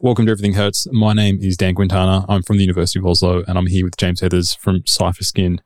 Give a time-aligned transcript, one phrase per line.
[0.00, 0.86] Welcome to Everything Hurts.
[0.92, 2.24] My name is Dan Quintana.
[2.28, 5.60] I'm from the University of Oslo and I'm here with James Heathers from Cipherskin.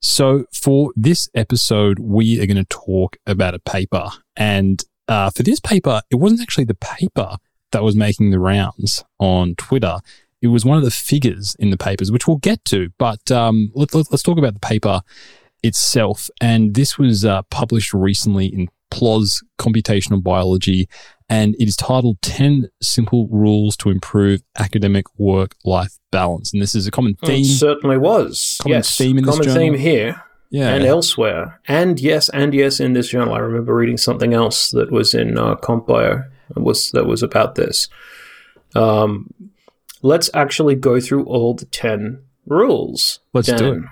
[0.00, 4.08] So, for this episode, we are going to talk about a paper.
[4.34, 7.36] And uh, for this paper, it wasn't actually the paper
[7.72, 9.98] that was making the rounds on Twitter.
[10.40, 12.92] It was one of the figures in the papers, which we'll get to.
[12.98, 15.02] But um, let, us talk about the paper
[15.62, 16.30] itself.
[16.40, 20.88] And this was uh, published recently in PLOS Computational Biology,
[21.28, 26.52] and it is titled 10 Simple Rules to Improve Academic Work Life Balance.
[26.52, 27.42] And this is a common theme.
[27.42, 28.58] It certainly was.
[28.62, 28.96] Common yes.
[28.96, 29.60] theme in common this journal.
[29.60, 30.22] theme here.
[30.50, 30.74] Yeah.
[30.74, 31.60] And elsewhere.
[31.66, 33.34] And yes, and yes, in this journal.
[33.34, 37.54] I remember reading something else that was in uh, CompBio that was, that was about
[37.54, 37.88] this.
[38.74, 39.32] Um,
[40.02, 43.20] let's actually go through all the 10 rules.
[43.32, 43.58] Let's Dan.
[43.58, 43.82] do it.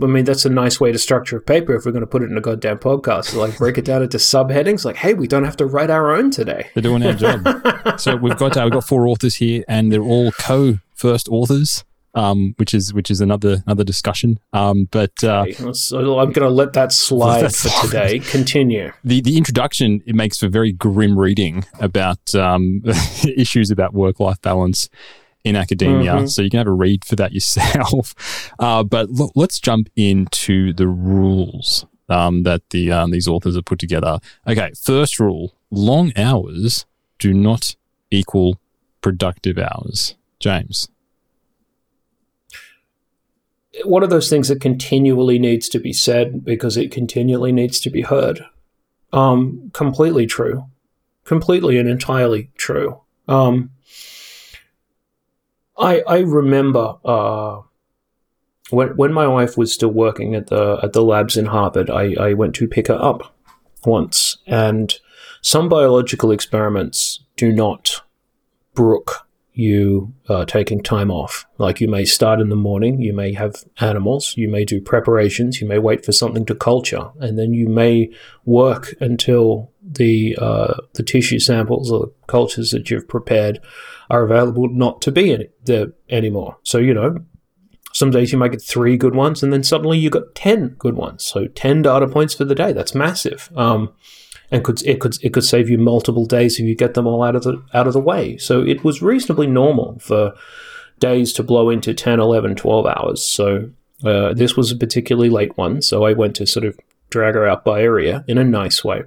[0.00, 2.22] I mean, that's a nice way to structure a paper if we're going to put
[2.22, 3.26] it in a goddamn podcast.
[3.26, 4.84] So, like, break it down into subheadings.
[4.84, 6.68] Like, hey, we don't have to write our own today.
[6.74, 7.98] They're doing our job.
[7.98, 11.84] so we've got uh, we've got four authors here, and they're all co first authors,
[12.14, 14.38] um, which is which is another another discussion.
[14.52, 18.20] Um, but uh, Okay, so I'm going to let that slide for today.
[18.20, 18.92] Continue.
[19.02, 22.82] the the introduction it makes for very grim reading about um,
[23.36, 24.88] issues about work life balance
[25.46, 26.12] in academia.
[26.12, 26.28] Mhm.
[26.28, 28.14] So you can have a read for that yourself.
[28.58, 33.78] Uh, but let's jump into the rules um, that the um, these authors have put
[33.78, 34.18] together.
[34.46, 36.84] Okay, first rule: long hours
[37.20, 37.76] do not
[38.10, 38.58] equal
[39.00, 40.16] productive hours.
[40.40, 40.88] James.
[43.84, 47.90] One of those things that continually needs to be said because it continually needs to
[47.90, 48.40] be heard.
[49.12, 50.64] Um, completely true.
[51.24, 53.00] Completely and entirely true.
[53.28, 53.70] Um,
[55.78, 57.60] I I remember uh,
[58.70, 62.14] when when my wife was still working at the at the labs in Harvard, I,
[62.14, 63.34] I went to pick her up
[63.84, 64.94] once, and
[65.42, 68.02] some biological experiments do not
[68.74, 71.46] brook you uh, taking time off.
[71.56, 75.62] Like you may start in the morning, you may have animals, you may do preparations,
[75.62, 78.10] you may wait for something to culture, and then you may
[78.44, 83.60] work until the uh, the tissue samples or the cultures that you've prepared
[84.10, 86.56] are available not to be any, there anymore.
[86.62, 87.24] So you know,
[87.92, 90.96] some days you might get three good ones, and then suddenly you got ten good
[90.96, 91.24] ones.
[91.24, 92.72] So ten data points for the day.
[92.72, 93.50] That's massive.
[93.56, 93.92] Um,
[94.50, 97.22] and could it could it could save you multiple days if you get them all
[97.22, 98.36] out of the out of the way.
[98.38, 100.34] So it was reasonably normal for
[100.98, 103.22] days to blow into 10, 11, 12 hours.
[103.22, 103.70] So
[104.04, 105.82] uh, this was a particularly late one.
[105.82, 106.78] So I went to sort of
[107.10, 109.02] drag her out by area in a nice way.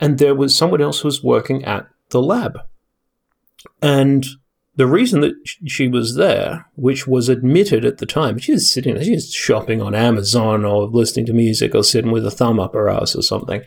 [0.00, 2.58] And there was someone else who was working at the lab.
[3.80, 4.26] And
[4.76, 5.34] the reason that
[5.66, 9.80] she was there, which was admitted at the time, she was sitting, she was shopping
[9.80, 13.22] on Amazon or listening to music or sitting with a thumb up her ass or
[13.22, 13.62] something.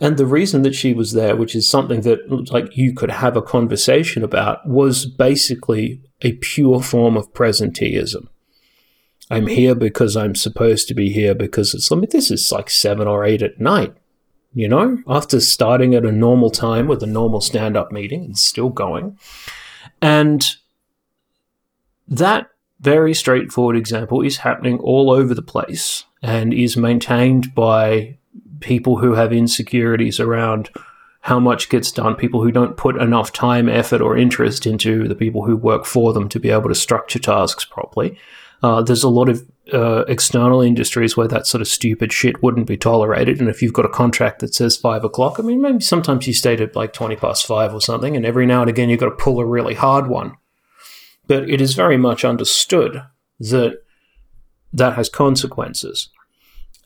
[0.00, 3.36] And the reason that she was there, which is something that like you could have
[3.36, 8.28] a conversation about, was basically a pure form of presenteeism.
[9.30, 12.70] I'm here because I'm supposed to be here because it's, I mean, this is like
[12.70, 13.94] seven or eight at night,
[14.54, 18.38] you know, after starting at a normal time with a normal stand up meeting and
[18.38, 19.18] still going.
[20.00, 20.44] And
[22.06, 22.48] that
[22.80, 28.16] very straightforward example is happening all over the place and is maintained by
[28.60, 30.70] people who have insecurities around
[31.20, 35.14] how much gets done, people who don't put enough time, effort, or interest into the
[35.14, 38.18] people who work for them to be able to structure tasks properly.
[38.62, 42.66] Uh, there's a lot of uh, external industries where that sort of stupid shit wouldn't
[42.66, 43.40] be tolerated.
[43.40, 46.34] And if you've got a contract that says five o'clock, I mean, maybe sometimes you
[46.34, 49.06] state at like 20 past five or something, and every now and again you've got
[49.06, 50.36] to pull a really hard one.
[51.26, 53.02] But it is very much understood
[53.40, 53.78] that
[54.72, 56.10] that has consequences.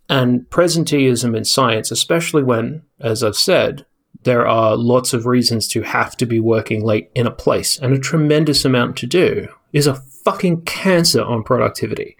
[0.09, 3.84] And presenteeism in science, especially when, as I've said,
[4.22, 7.93] there are lots of reasons to have to be working late in a place and
[7.93, 12.18] a tremendous amount to do, is a fucking cancer on productivity.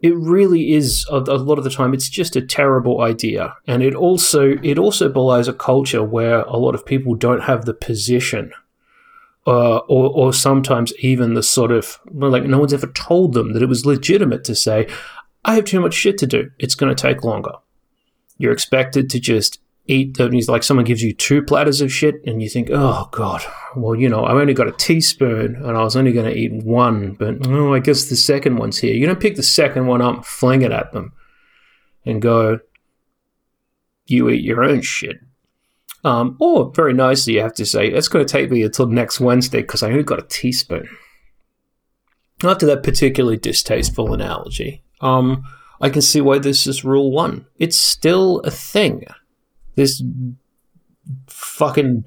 [0.00, 3.54] It really is a, a lot of the time it's just a terrible idea.
[3.66, 7.64] And it also it also belies a culture where a lot of people don't have
[7.64, 8.52] the position
[9.46, 13.62] uh, or, or sometimes even the sort of like no one's ever told them that
[13.62, 14.86] it was legitimate to say,
[15.44, 16.50] I have too much shit to do.
[16.58, 17.52] It's going to take longer.
[18.36, 19.58] You're expected to just
[19.88, 20.18] eat.
[20.48, 23.42] Like someone gives you two platters of shit, and you think, oh god,
[23.74, 26.52] well you know I've only got a teaspoon, and I was only going to eat
[26.52, 28.94] one, but oh I guess the second one's here.
[28.94, 31.12] You don't pick the second one up, fling it at them,
[32.04, 32.60] and go,
[34.06, 35.16] you eat your own shit.
[36.04, 39.20] Um, or very nicely, you have to say, it's going to take me until next
[39.20, 40.88] Wednesday because I only got a teaspoon.
[42.42, 45.42] After that particularly distasteful analogy, um,
[45.80, 47.46] I can see why this is rule one.
[47.56, 49.04] It's still a thing.
[49.78, 50.02] This
[51.28, 52.04] fucking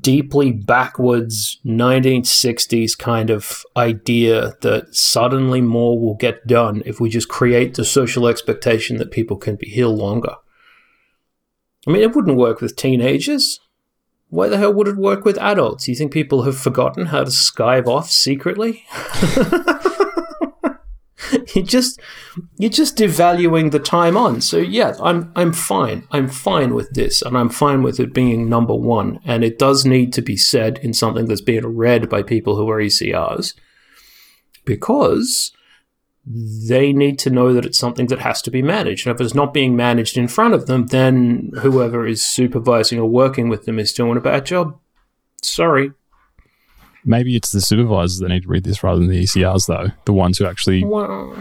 [0.00, 7.28] deeply backwards 1960s kind of idea that suddenly more will get done if we just
[7.28, 10.34] create the social expectation that people can be here longer.
[11.86, 13.60] I mean, it wouldn't work with teenagers.
[14.28, 15.86] Why the hell would it work with adults?
[15.86, 18.84] You think people have forgotten how to skive off secretly?
[21.54, 22.00] you just
[22.58, 24.40] you're just devaluing the time on.
[24.40, 26.06] So yeah, I'm I'm fine.
[26.10, 29.20] I'm fine with this, and I'm fine with it being number one.
[29.24, 32.68] And it does need to be said in something that's being read by people who
[32.70, 33.54] are ECRs,
[34.64, 35.52] because
[36.26, 39.06] they need to know that it's something that has to be managed.
[39.06, 43.08] And if it's not being managed in front of them, then whoever is supervising or
[43.08, 44.78] working with them is doing a bad job.
[45.42, 45.92] Sorry,
[47.04, 49.92] Maybe it's the supervisors that need to read this rather than the ECRs, though.
[50.04, 51.34] The ones who actually well,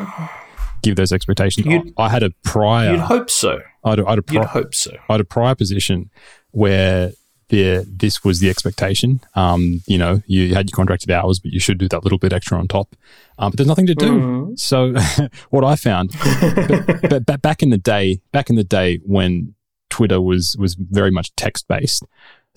[0.82, 1.92] give those expectations.
[1.98, 2.92] I had a prior.
[2.92, 3.60] You'd hope so.
[3.84, 4.92] I had a, I had a pri- you'd hope so.
[5.10, 6.10] I had a prior position
[6.52, 7.12] where
[7.50, 9.20] the this was the expectation.
[9.36, 12.32] Um, you know, you had your contracted hours, but you should do that little bit
[12.32, 12.96] extra on top.
[13.38, 14.12] Um, but there's nothing to do.
[14.12, 14.60] Mm.
[14.60, 14.94] So,
[15.50, 16.12] what I found,
[16.42, 19.56] but, but, but back in the day, back in the day when
[19.90, 22.04] Twitter was was very much text based,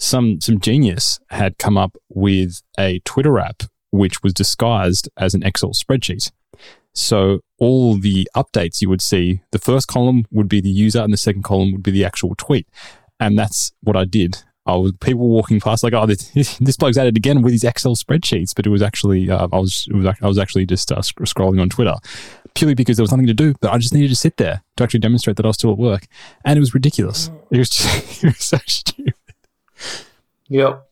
[0.02, 5.43] some some genius had come up with a Twitter app which was disguised as an
[5.43, 6.32] Excel spreadsheet.
[6.94, 11.12] So all the updates you would see, the first column would be the user and
[11.12, 12.66] the second column would be the actual tweet.
[13.20, 14.43] And that's what I did.
[14.64, 17.64] I was people walking past like, oh, this, this bloke's at it again with his
[17.64, 20.96] Excel spreadsheets, but it was actually uh, I was was, I was actually just uh,
[20.96, 21.94] scrolling on Twitter
[22.54, 24.84] purely because there was nothing to do, but I just needed to sit there to
[24.84, 26.06] actually demonstrate that I was still at work,
[26.44, 27.31] and it was ridiculous.
[27.50, 29.12] It was just, it was so stupid.
[30.49, 30.88] Yep.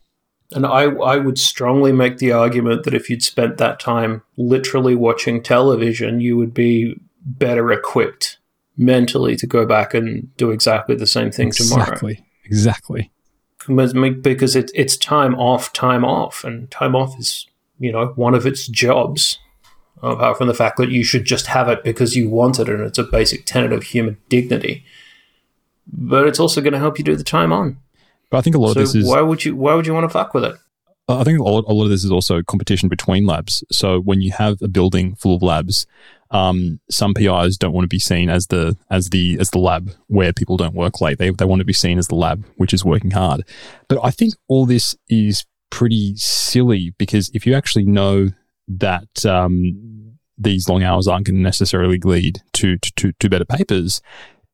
[0.53, 4.97] And I, I would strongly make the argument that if you'd spent that time literally
[4.97, 8.39] watching television, you would be better equipped
[8.77, 11.75] mentally to go back and do exactly the same thing exactly.
[11.77, 11.93] tomorrow.
[12.45, 13.11] Exactly.
[13.67, 14.11] Exactly.
[14.11, 16.43] Because it, it's time off, time off.
[16.43, 17.47] And time off is,
[17.79, 19.39] you know, one of its jobs,
[20.03, 22.81] apart from the fact that you should just have it because you want it and
[22.81, 24.85] it's a basic tenet of human dignity.
[25.87, 27.77] But it's also going to help you do the time on.
[28.31, 29.95] But I think a lot so of this is why would you why would you
[29.95, 30.57] want to fuck with it?
[31.09, 33.65] I think a lot, a lot of this is also competition between labs.
[33.73, 35.85] So when you have a building full of labs,
[36.31, 39.91] um, some PIs don't want to be seen as the as the as the lab
[40.07, 41.19] where people don't work late.
[41.19, 43.43] They they want to be seen as the lab which is working hard.
[43.89, 48.29] But I think all this is pretty silly because if you actually know
[48.69, 54.01] that um, these long hours aren't going to necessarily lead to, to, to better papers,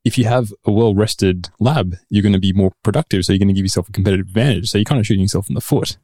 [0.07, 3.25] if you have a well rested lab, you're going to be more productive.
[3.25, 4.71] So you're going to give yourself a competitive advantage.
[4.71, 5.99] So you're kind of shooting yourself in the foot.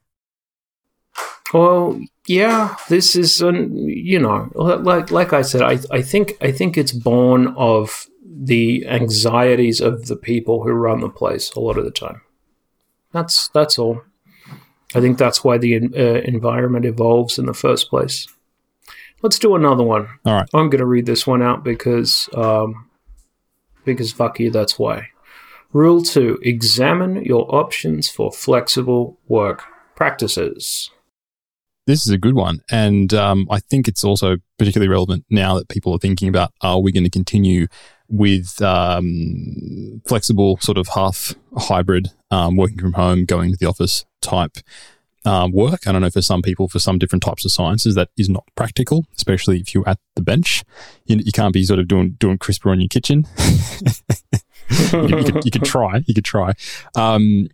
[1.54, 6.50] Well, yeah, this is, an, you know, like like I said, I I think I
[6.50, 11.78] think it's born of the anxieties of the people who run the place a lot
[11.78, 12.22] of the time.
[13.12, 14.02] That's that's all.
[14.96, 18.26] I think that's why the uh, environment evolves in the first place.
[19.22, 20.08] Let's do another one.
[20.26, 20.48] All right.
[20.52, 22.90] I'm going to read this one out because um,
[23.84, 25.08] because fuck you, that's why.
[25.72, 29.64] Rule 2 Examine your options for flexible work
[29.96, 30.90] practices.
[31.86, 32.60] This is a good one.
[32.70, 36.80] And um, I think it's also particularly relevant now that people are thinking about are
[36.80, 37.66] we going to continue
[38.08, 44.04] with um, flexible, sort of half hybrid, um, working from home, going to the office
[44.20, 44.58] type
[45.24, 45.86] um, work.
[45.86, 48.44] I don't know for some people, for some different types of sciences, that is not
[48.54, 50.64] practical, especially if you're at the bench.
[51.06, 53.26] You, you can't be sort of doing doing CRISPR in your kitchen.
[54.92, 56.02] you, you, could, you, could, try.
[56.06, 56.52] You could try.
[56.94, 57.48] Um,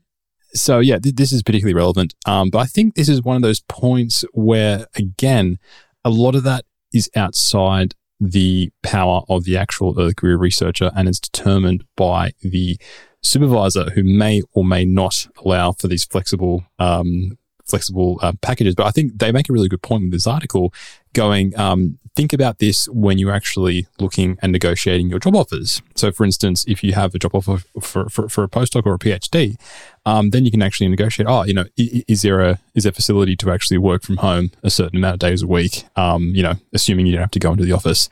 [0.54, 2.14] so yeah, th- this is particularly relevant.
[2.26, 5.58] Um, but I think this is one of those points where, again,
[6.04, 11.08] a lot of that is outside the power of the actual early career researcher and
[11.08, 12.76] is determined by the
[13.22, 18.74] supervisor who may or may not allow for these flexible um, flexible uh, packages.
[18.74, 20.72] But I think they make a really good point with this article
[21.12, 25.80] going, um, think about this when you're actually looking and negotiating your job offers.
[25.94, 28.94] So, for instance, if you have a job offer for, for, for a postdoc or
[28.94, 29.56] a PhD,
[30.04, 31.28] um, then you can actually negotiate.
[31.28, 34.50] Oh, you know, is there a is there a facility to actually work from home
[34.62, 35.84] a certain amount of days a week?
[35.94, 38.08] Um, you know, assuming you don't have to go into the office.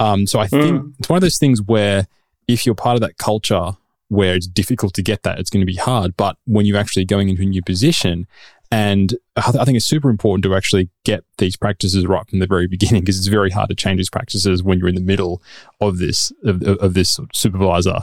[0.00, 0.92] Um, so I think mm.
[0.98, 2.06] it's one of those things where
[2.48, 3.72] if you're part of that culture
[4.08, 6.16] where it's difficult to get that, it's going to be hard.
[6.16, 8.26] But when you're actually going into a new position
[8.72, 12.66] and I think it's super important to actually get these practices right from the very
[12.66, 15.42] beginning because it's very hard to change these practices when you're in the middle
[15.82, 17.98] of this of, of this supervisor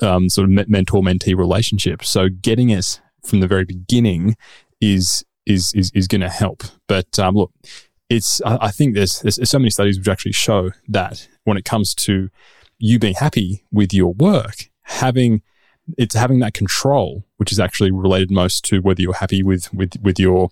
[0.00, 2.02] um, sort of mentor mentee relationship.
[2.02, 4.38] So getting it from the very beginning
[4.80, 6.62] is is is, is going to help.
[6.86, 7.52] But um, look,
[8.08, 11.66] it's I, I think there's, there's so many studies which actually show that when it
[11.66, 12.30] comes to
[12.78, 15.42] you being happy with your work, having
[15.96, 19.94] it's having that control, which is actually related most to whether you're happy with with
[20.02, 20.50] with your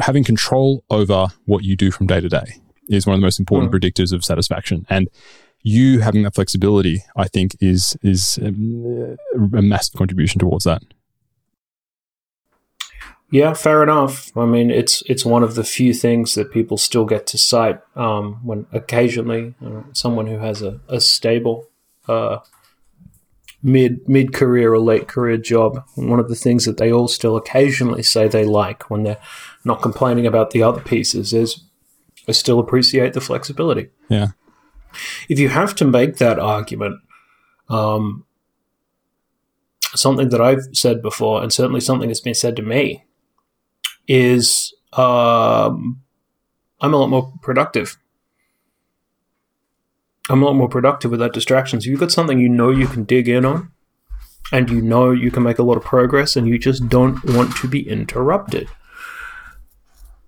[0.00, 3.40] having control over what you do from day to day is one of the most
[3.40, 3.78] important mm.
[3.78, 4.86] predictors of satisfaction.
[4.90, 5.08] And
[5.62, 10.82] you having that flexibility, I think, is is um, a massive contribution towards that.
[13.30, 14.30] Yeah, fair enough.
[14.36, 17.80] I mean, it's it's one of the few things that people still get to cite
[17.96, 21.68] um, when occasionally uh, someone who has a, a stable
[22.06, 22.38] uh,
[23.64, 25.82] mid mid career or late career job.
[25.96, 29.20] One of the things that they all still occasionally say they like when they're
[29.64, 31.64] not complaining about the other pieces is
[32.28, 33.88] I still appreciate the flexibility.
[34.08, 34.28] Yeah.
[35.28, 37.00] If you have to make that argument,
[37.68, 38.26] um,
[39.94, 43.04] something that I've said before, and certainly something that's been said to me,
[44.06, 46.02] is um,
[46.80, 47.96] I'm a lot more productive
[50.30, 51.84] I'm a lot more productive without distractions.
[51.84, 53.70] If you've got something you know you can dig in on,
[54.52, 57.56] and you know you can make a lot of progress, and you just don't want
[57.56, 58.68] to be interrupted.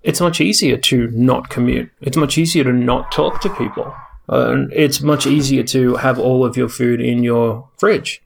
[0.03, 1.89] It's much easier to not commute.
[2.01, 3.93] It's much easier to not talk to people.
[4.29, 8.21] Uh, it's much easier to have all of your food in your fridge.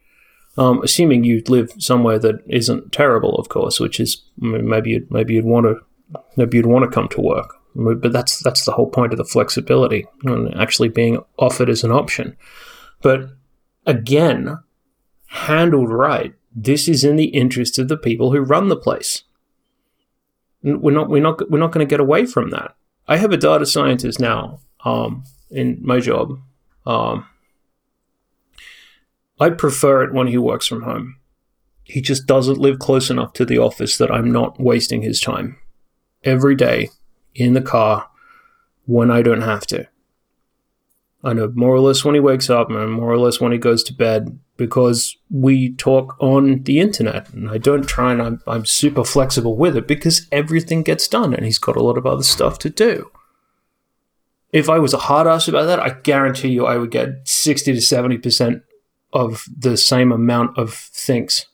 [0.58, 5.36] Um, assuming you live somewhere that isn't terrible, of course, which is maybe you'd, maybe
[5.36, 5.78] you'd want to
[6.36, 7.56] maybe you'd want to come to work.
[7.76, 11.92] But that's that's the whole point of the flexibility and actually being offered as an
[11.92, 12.36] option.
[13.02, 13.30] But
[13.86, 14.60] again,
[15.28, 19.24] handled right, this is in the interest of the people who run the place.
[20.64, 22.76] We're not we're not we're not going to get away from that.
[23.08, 26.40] I have a data scientist now um, in my job.
[26.86, 27.26] Um,
[29.40, 31.16] I prefer it when he works from home.
[31.84, 35.58] He just doesn't live close enough to the office that I'm not wasting his time.
[36.24, 36.90] Every day,
[37.36, 38.10] in the car
[38.86, 39.88] when I don't have to.
[41.24, 43.58] I know more or less when he wakes up and more or less when he
[43.58, 48.42] goes to bed because we talk on the internet and I don't try and I'm,
[48.48, 52.06] I'm super flexible with it because everything gets done and he's got a lot of
[52.06, 53.12] other stuff to do.
[54.52, 57.74] If I was a hard ass about that, I guarantee you I would get 60
[57.74, 58.64] to 70%
[59.14, 61.46] of the same amount of things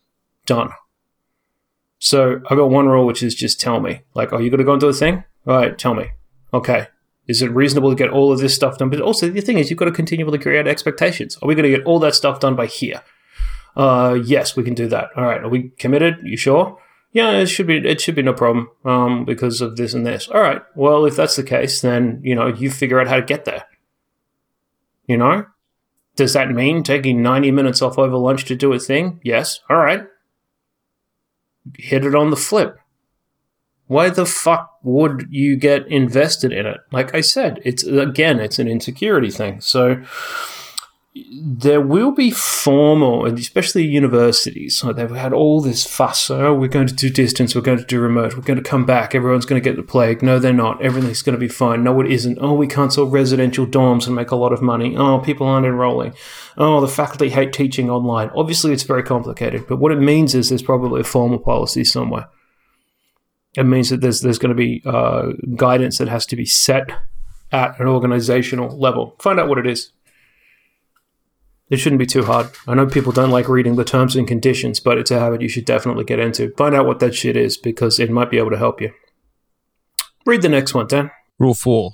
[0.45, 0.71] done.
[1.99, 4.63] So I've got one rule, which is just tell me, like, oh, you got to
[4.63, 5.23] go and do a thing?
[5.47, 6.09] Right, tell me.
[6.53, 6.87] Okay.
[7.27, 8.89] Is it reasonable to get all of this stuff done?
[8.89, 11.37] But also, the thing is, you've got to continually create expectations.
[11.41, 13.01] Are we going to get all that stuff done by here?
[13.75, 15.09] Uh, yes, we can do that.
[15.15, 15.41] All right.
[15.41, 16.17] Are we committed?
[16.23, 16.77] You sure?
[17.13, 17.77] Yeah, it should be.
[17.77, 18.69] It should be no problem.
[18.83, 20.27] Um, because of this and this.
[20.27, 20.61] All right.
[20.75, 23.65] Well, if that's the case, then you know you figure out how to get there.
[25.05, 25.45] You know,
[26.15, 29.21] does that mean taking ninety minutes off over lunch to do a thing?
[29.23, 29.61] Yes.
[29.69, 30.05] All right.
[31.77, 32.77] Hit it on the flip
[33.87, 36.77] why the fuck would you get invested in it?
[36.91, 39.61] Like I said, it's again, it's an insecurity thing.
[39.61, 40.03] So
[41.41, 46.29] there will be formal, and especially universities, they've had all this fuss.
[46.29, 48.85] Oh, we're going to do distance, we're going to do remote, we're going to come
[48.85, 50.21] back, everyone's going to get the plague.
[50.21, 50.81] No, they're not.
[50.81, 51.83] Everything's going to be fine.
[51.83, 52.37] No, it isn't.
[52.39, 54.95] Oh, we can't sell residential dorms and make a lot of money.
[54.95, 56.13] Oh, people aren't enrolling.
[56.57, 58.29] Oh, the faculty hate teaching online.
[58.35, 62.27] Obviously, it's very complicated, but what it means is there's probably a formal policy somewhere.
[63.57, 66.91] It means that there's there's going to be uh, guidance that has to be set
[67.51, 69.15] at an organizational level.
[69.19, 69.91] Find out what it is.
[71.71, 72.51] It shouldn't be too hard.
[72.67, 75.49] I know people don't like reading the terms and conditions, but it's a habit you
[75.49, 76.53] should definitely get into.
[76.55, 78.93] Find out what that shit is because it might be able to help you.
[80.23, 81.09] Read the next one, Dan.
[81.39, 81.93] Rule four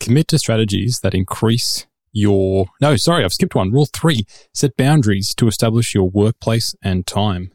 [0.00, 2.68] commit to strategies that increase your.
[2.80, 3.70] No, sorry, I've skipped one.
[3.70, 7.52] Rule three set boundaries to establish your workplace and time.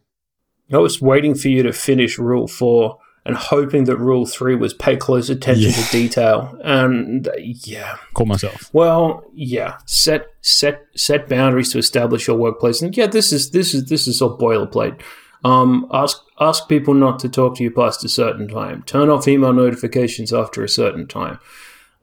[0.71, 4.73] I was waiting for you to finish rule four and hoping that rule three was
[4.73, 5.75] pay close attention yeah.
[5.75, 6.57] to detail.
[6.63, 8.69] And yeah, call myself.
[8.71, 12.81] Well, yeah, set set set boundaries to establish your workplace.
[12.81, 15.01] And yeah, this is this is this is all boilerplate.
[15.43, 18.83] Um, ask ask people not to talk to you past a certain time.
[18.83, 21.37] Turn off email notifications after a certain time.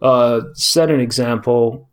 [0.02, 1.88] Uh, set an example.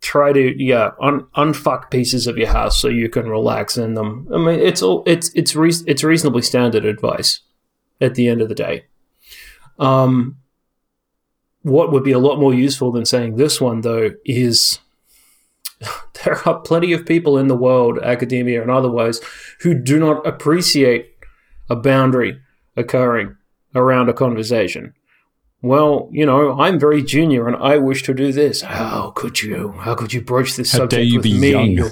[0.00, 4.26] Try to yeah un- unfuck pieces of your house so you can relax in them.
[4.34, 7.42] I mean, it's all it's it's re- it's reasonably standard advice
[8.00, 8.84] at the end of the day.
[9.78, 10.36] Um,
[11.62, 14.78] what would be a lot more useful than saying this one, though, is
[16.24, 19.20] there are plenty of people in the world, academia and otherwise,
[19.60, 21.10] who do not appreciate
[21.68, 22.40] a boundary
[22.76, 23.36] occurring
[23.74, 24.94] around a conversation.
[25.62, 28.62] Well, you know, I'm very junior and I wish to do this.
[28.62, 29.72] How could you?
[29.72, 31.90] How could you broach this how subject with me, your,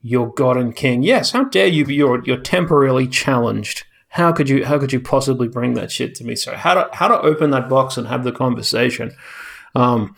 [0.00, 1.02] your God and King?
[1.02, 1.96] Yes, how dare you be?
[1.96, 6.24] You're, you're temporarily challenged how could you how could you possibly bring that shit to
[6.24, 6.36] me?
[6.36, 9.12] So how to how to open that box and have the conversation
[9.74, 10.14] um,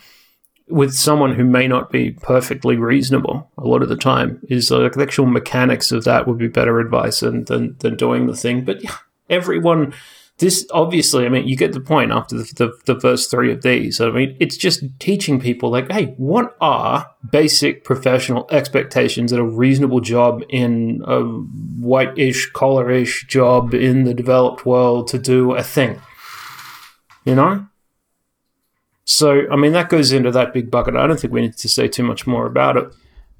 [0.68, 4.94] with someone who may not be perfectly reasonable a lot of the time is like
[4.94, 8.64] the actual mechanics of that would be better advice than, than, than doing the thing.
[8.64, 8.96] But yeah,
[9.28, 9.92] everyone,
[10.42, 13.62] this obviously, I mean, you get the point after the, the, the first three of
[13.62, 14.00] these.
[14.00, 19.44] I mean, it's just teaching people like, hey, what are basic professional expectations at a
[19.44, 26.02] reasonable job in a white-ish, collar-ish job in the developed world to do a thing?
[27.24, 27.66] You know?
[29.04, 30.96] So, I mean, that goes into that big bucket.
[30.96, 32.92] I don't think we need to say too much more about it.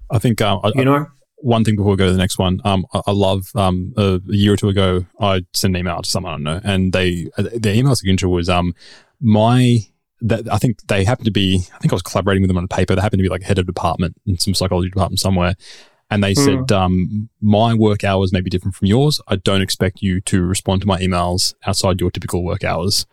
[0.08, 1.08] I think, um, I, you know,
[1.42, 2.60] one thing before we go to the next one.
[2.64, 6.00] Um, I, I love um, a, a, year or two ago, I sent an email
[6.00, 8.74] to someone I don't know, and they their email signature was um
[9.20, 9.80] my
[10.22, 11.66] that I think they happened to be.
[11.74, 12.94] I think I was collaborating with them on a paper.
[12.94, 15.54] They happened to be like head of department in some psychology department somewhere.
[16.10, 16.44] And they mm.
[16.44, 19.20] said, um, my work hours may be different from yours.
[19.28, 23.06] I don't expect you to respond to my emails outside your typical work hours.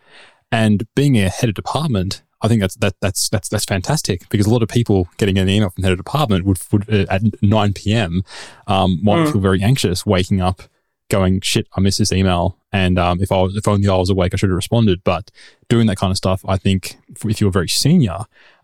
[0.52, 4.46] And being a head of department, I think that's that, that's that's that's fantastic because
[4.46, 7.06] a lot of people getting an email from the head of department would, would uh,
[7.10, 8.22] at nine p.m.
[8.66, 9.32] Um, might mm.
[9.32, 10.62] feel very anxious waking up,
[11.10, 14.08] going shit, I missed this email, and um, if I was if only I was
[14.08, 15.04] awake, I should have responded.
[15.04, 15.30] But
[15.68, 18.20] doing that kind of stuff, I think if you're very senior,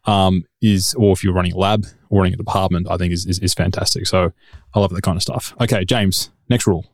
[0.06, 3.26] um, is or if you're running a lab or running a department, I think is,
[3.26, 4.06] is is fantastic.
[4.06, 4.32] So
[4.72, 5.54] I love that kind of stuff.
[5.60, 6.86] Okay, James, next rule.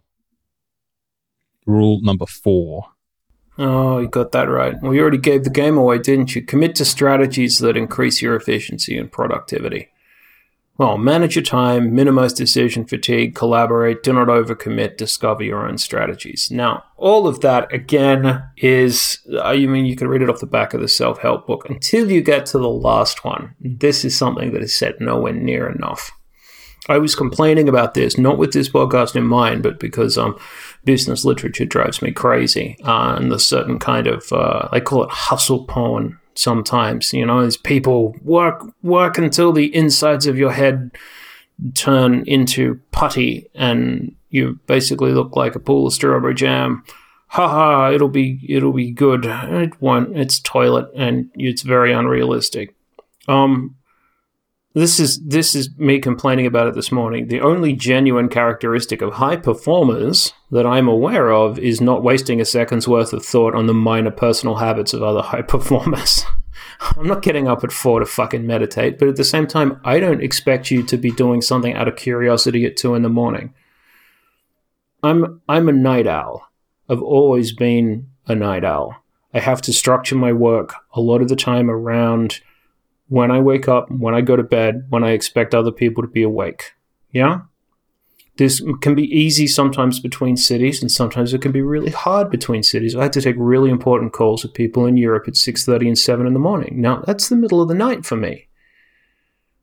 [1.64, 2.86] Rule number four.
[3.58, 4.74] Oh, you got that right.
[4.80, 6.42] Well, you already gave the game away, didn't you?
[6.42, 9.90] Commit to strategies that increase your efficiency and productivity.
[10.78, 16.50] Well, manage your time, minimize decision fatigue, collaborate, do not overcommit, discover your own strategies.
[16.50, 20.72] Now, all of that, again, is, I mean, you can read it off the back
[20.72, 23.54] of the self help book until you get to the last one.
[23.60, 26.10] This is something that is said nowhere near enough.
[26.88, 30.36] I was complaining about this, not with this podcast in mind, but because um,
[30.84, 32.76] business literature drives me crazy.
[32.84, 37.38] Uh, and the certain kind of, uh, they call it hustle porn sometimes, you know,
[37.38, 40.90] as people work, work until the insides of your head
[41.74, 46.82] turn into putty and you basically look like a pool of strawberry jam.
[47.28, 49.24] Haha, it'll be, it'll be good.
[49.24, 50.16] It won't.
[50.16, 52.74] It's toilet and it's very unrealistic.
[53.28, 53.76] Um,
[54.74, 57.28] this is this is me complaining about it this morning.
[57.28, 62.44] The only genuine characteristic of high performers that I'm aware of is not wasting a
[62.44, 66.24] second's worth of thought on the minor personal habits of other high performers.
[66.96, 70.00] I'm not getting up at four to fucking meditate, but at the same time, I
[70.00, 73.54] don't expect you to be doing something out of curiosity at two in the morning.
[75.02, 76.48] I'm I'm a night owl.
[76.88, 78.96] I've always been a night owl.
[79.34, 82.40] I have to structure my work a lot of the time around
[83.12, 86.08] when I wake up, when I go to bed, when I expect other people to
[86.08, 86.72] be awake.
[87.10, 87.42] Yeah?
[88.38, 92.62] This can be easy sometimes between cities, and sometimes it can be really hard between
[92.62, 92.96] cities.
[92.96, 96.26] I had to take really important calls with people in Europe at 6.30 and 7
[96.26, 96.80] in the morning.
[96.80, 98.48] Now, that's the middle of the night for me.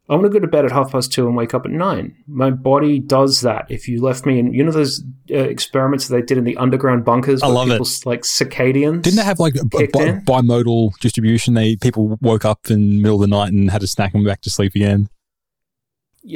[0.09, 2.15] I want to go to bed at half past two and wake up at nine.
[2.25, 3.67] My body does that.
[3.69, 7.05] If you left me in, you know, those uh, experiments they did in the underground
[7.05, 7.43] bunkers.
[7.43, 8.05] I love it.
[8.05, 9.03] Like circadians.
[9.03, 11.53] Didn't they have like a bi- bimodal distribution?
[11.53, 14.23] They people woke up in the middle of the night and had a snack and
[14.23, 15.09] went back to sleep again.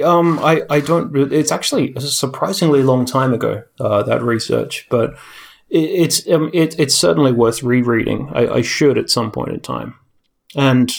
[0.03, 1.15] Um, I, I don't.
[1.33, 5.15] It's actually a surprisingly long time ago uh, that research, but
[5.69, 8.29] it, it's um, it, it's certainly worth rereading.
[8.33, 9.95] I, I should at some point in time,
[10.55, 10.93] and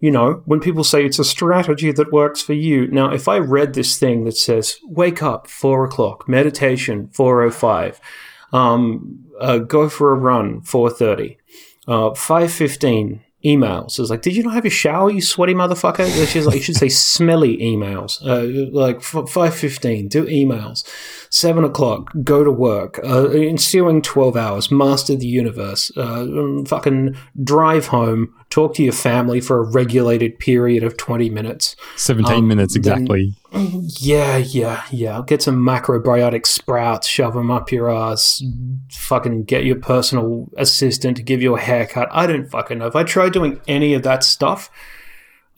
[0.00, 2.86] you know, when people say it's a strategy that works for you.
[2.88, 8.00] Now, if I read this thing that says, wake up, four o'clock, meditation, 405,
[8.52, 11.38] um, uh, go for a run, 430,
[11.88, 13.98] uh, 515, emails.
[13.98, 16.26] It's like, did you not have your shower, you sweaty motherfucker?
[16.26, 18.20] She's like, you should say smelly emails.
[18.26, 20.84] Uh, like five fifteen, do emails.
[21.30, 22.98] Seven o'clock, go to work.
[23.04, 25.92] Uh, ensuing twelve hours, master the universe.
[25.96, 26.26] Uh,
[26.66, 31.76] fucking drive home, talk to your family for a regulated period of twenty minutes.
[31.94, 33.34] Seventeen um, minutes exactly.
[33.52, 35.22] Then, yeah, yeah, yeah.
[35.26, 38.42] Get some macrobiotic sprouts, shove them up your ass.
[38.90, 42.08] Fucking get your personal assistant to give you a haircut.
[42.10, 42.86] I don't fucking know.
[42.86, 44.70] If I tried doing any of that stuff,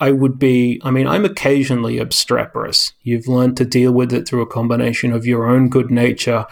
[0.01, 2.95] I would be, I mean, I'm occasionally obstreperous.
[3.03, 6.47] You've learned to deal with it through a combination of your own good nature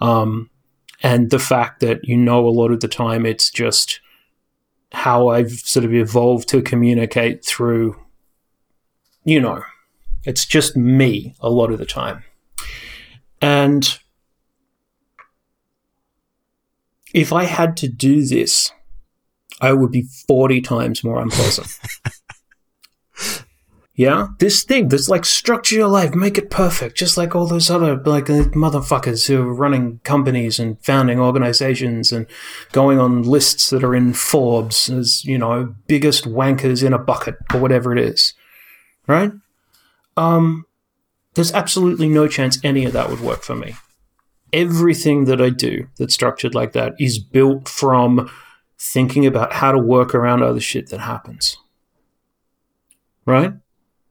[0.00, 0.48] um,
[1.02, 4.00] and the fact that you know a lot of the time it's just
[4.92, 7.96] how I've sort of evolved to communicate through,
[9.24, 9.62] you know,
[10.24, 12.24] it's just me a lot of the time.
[13.40, 13.98] And
[17.14, 18.72] if I had to do this
[19.60, 21.78] I would be 40 times more unpleasant.
[24.00, 27.68] Yeah, this thing, this like structure your life, make it perfect, just like all those
[27.68, 32.26] other like motherfuckers who are running companies and founding organizations and
[32.72, 37.34] going on lists that are in Forbes as you know biggest wankers in a bucket
[37.52, 38.32] or whatever it is,
[39.06, 39.32] right?
[40.16, 40.64] Um,
[41.34, 43.74] there's absolutely no chance any of that would work for me.
[44.50, 48.30] Everything that I do that's structured like that is built from
[48.78, 51.58] thinking about how to work around other shit that happens.
[53.26, 53.59] Right?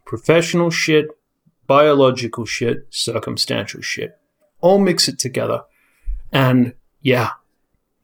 [0.10, 1.06] Professional shit,
[1.68, 4.18] biological shit, circumstantial shit.
[4.60, 5.62] All mix it together.
[6.32, 7.34] And yeah,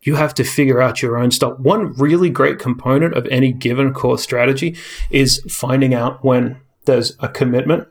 [0.04, 1.58] you have to figure out your own stuff.
[1.58, 4.78] One really great component of any given core strategy
[5.10, 7.88] is finding out when there's a commitment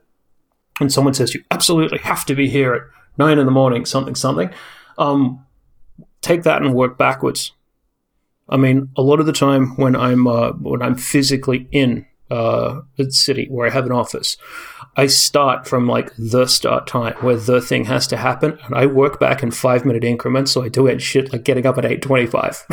[0.79, 2.83] and someone says you absolutely have to be here at
[3.19, 4.49] nine in the morning, something, something.
[4.97, 5.45] Um,
[6.21, 7.51] take that and work backwards.
[8.49, 12.83] I mean, a lot of the time when I'm uh, when I'm physically in uh,
[13.09, 14.37] city where I have an office,
[14.97, 18.87] I start from like the start time where the thing has to happen, and I
[18.87, 20.53] work back in five minute increments.
[20.53, 22.65] So I do it shit like getting up at eight twenty five.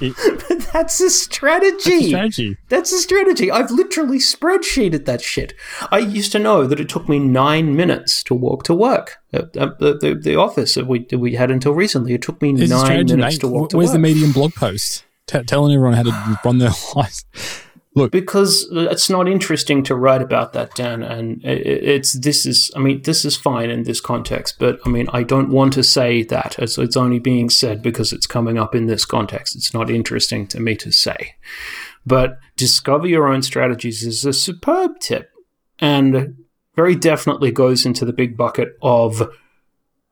[0.00, 1.90] but that's a strategy.
[1.90, 2.56] That's a strategy.
[2.68, 3.50] That's a strategy.
[3.50, 5.54] I've literally spreadsheeted that shit.
[5.90, 9.50] I used to know that it took me nine minutes to walk to work the,
[10.00, 12.14] the, the, office that we, that we had until recently.
[12.14, 13.40] It took me it's nine minutes mate.
[13.40, 13.94] to walk to Where's work.
[13.94, 15.04] the Medium blog post?
[15.26, 17.24] T- telling everyone how to run their lives.
[17.98, 21.02] Look, because it's not interesting to write about that, Dan.
[21.02, 25.08] And it's this is, I mean, this is fine in this context, but I mean,
[25.12, 28.72] I don't want to say that as it's only being said because it's coming up
[28.72, 29.56] in this context.
[29.56, 31.34] It's not interesting to me to say.
[32.06, 35.30] But discover your own strategies is a superb tip,
[35.80, 36.36] and
[36.76, 39.28] very definitely goes into the big bucket of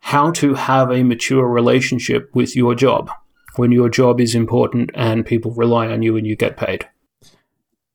[0.01, 3.13] how to have a mature relationship with your job
[3.55, 6.89] when your job is important and people rely on you and you get paid.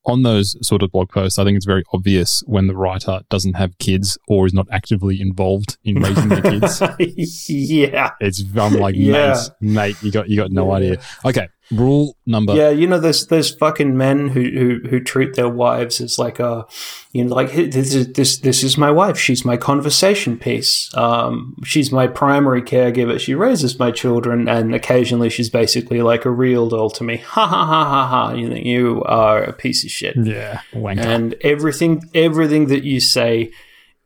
[0.06, 3.54] On those sort of blog posts, I think it's very obvious when the writer doesn't
[3.54, 6.82] have kids or is not actively involved in raising their kids.
[7.48, 9.36] yeah, it's I'm like, yeah.
[9.62, 10.74] mate, mate, you got you got no yeah.
[10.74, 11.02] idea.
[11.24, 12.54] Okay, Rule number.
[12.56, 16.40] Yeah, you know, there's there's fucking men who, who who treat their wives as like
[16.40, 16.66] a,
[17.12, 19.18] you know, like this is this this is my wife.
[19.18, 20.96] She's my conversation piece.
[20.96, 23.20] Um, she's my primary caregiver.
[23.20, 27.24] She raises my children, and occasionally she's basically like a real doll to me.
[27.32, 28.34] Ha ha ha ha ha.
[28.34, 30.16] You think you are a piece of shit.
[30.18, 31.06] Yeah, wanker.
[31.06, 33.52] And everything everything that you say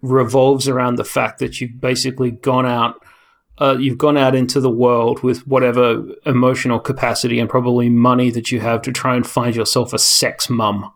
[0.01, 3.01] revolves around the fact that you've basically gone out
[3.57, 8.51] uh, you've gone out into the world with whatever emotional capacity and probably money that
[8.51, 10.91] you have to try and find yourself a sex mum.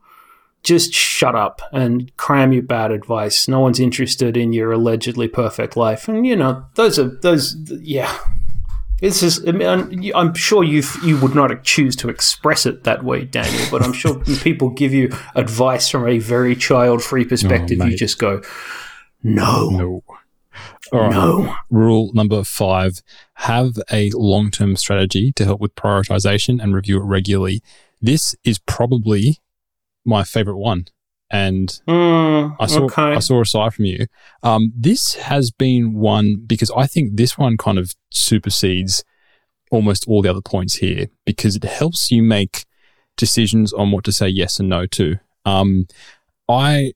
[0.61, 3.47] Just shut up and cram your bad advice.
[3.47, 6.09] No one's interested in your allegedly perfect life.
[6.09, 7.55] And you know, those are those.
[7.81, 8.13] Yeah,
[8.99, 9.47] this is.
[9.47, 13.67] I mean, I'm sure you you would not choose to express it that way, Daniel.
[13.71, 17.79] But I'm sure people give you advice from a very child free perspective.
[17.81, 18.41] Oh, you just go,
[19.23, 20.03] no, no.
[20.91, 21.11] All right.
[21.11, 21.55] No.
[21.69, 23.01] Rule number five
[23.35, 27.61] have a long term strategy to help with prioritization and review it regularly.
[28.01, 29.39] This is probably
[30.05, 30.87] my favorite one.
[31.31, 33.13] And mm, I saw okay.
[33.13, 34.07] I saw a side from you.
[34.41, 39.03] Um, this has been one because I think this one kind of supersedes
[39.69, 42.65] almost all the other points here because it helps you make
[43.15, 45.17] decisions on what to say yes and no to.
[45.45, 45.85] Um,
[46.47, 46.93] I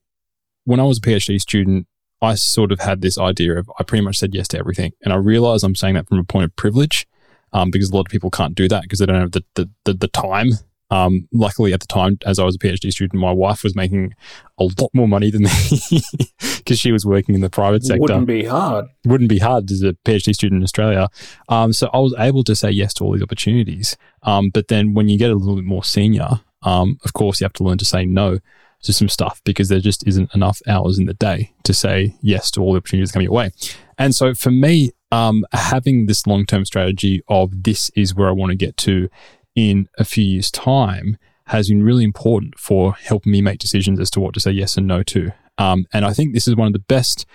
[0.65, 1.86] when I was a PhD student,
[2.23, 4.93] I sort of had this idea of I pretty much said yes to everything.
[5.03, 7.05] And I realize I'm saying that from a point of privilege
[7.51, 9.69] um, because a lot of people can't do that because they don't have the, the,
[9.83, 10.51] the, the time.
[10.89, 14.13] Um, luckily, at the time, as I was a PhD student, my wife was making
[14.59, 15.43] a lot more money than
[15.91, 16.01] me
[16.57, 18.01] because she was working in the private sector.
[18.01, 18.86] Wouldn't be hard.
[19.05, 21.09] Wouldn't be hard as a PhD student in Australia.
[21.49, 23.97] Um, so I was able to say yes to all these opportunities.
[24.21, 27.45] Um, but then when you get a little bit more senior, um, of course, you
[27.45, 28.39] have to learn to say no
[28.84, 32.52] to some stuff because there just isn't enough hours in the day to say yes
[32.52, 33.52] to all the opportunities coming your way.
[33.98, 38.32] And so for me, um, having this long term strategy of this is where I
[38.32, 39.10] want to get to
[39.56, 41.17] in a few years' time
[41.48, 44.78] has been really important for helping me make decisions as to what to say yes
[44.78, 45.32] and no to.
[45.58, 47.26] Um, and I think this is one of the best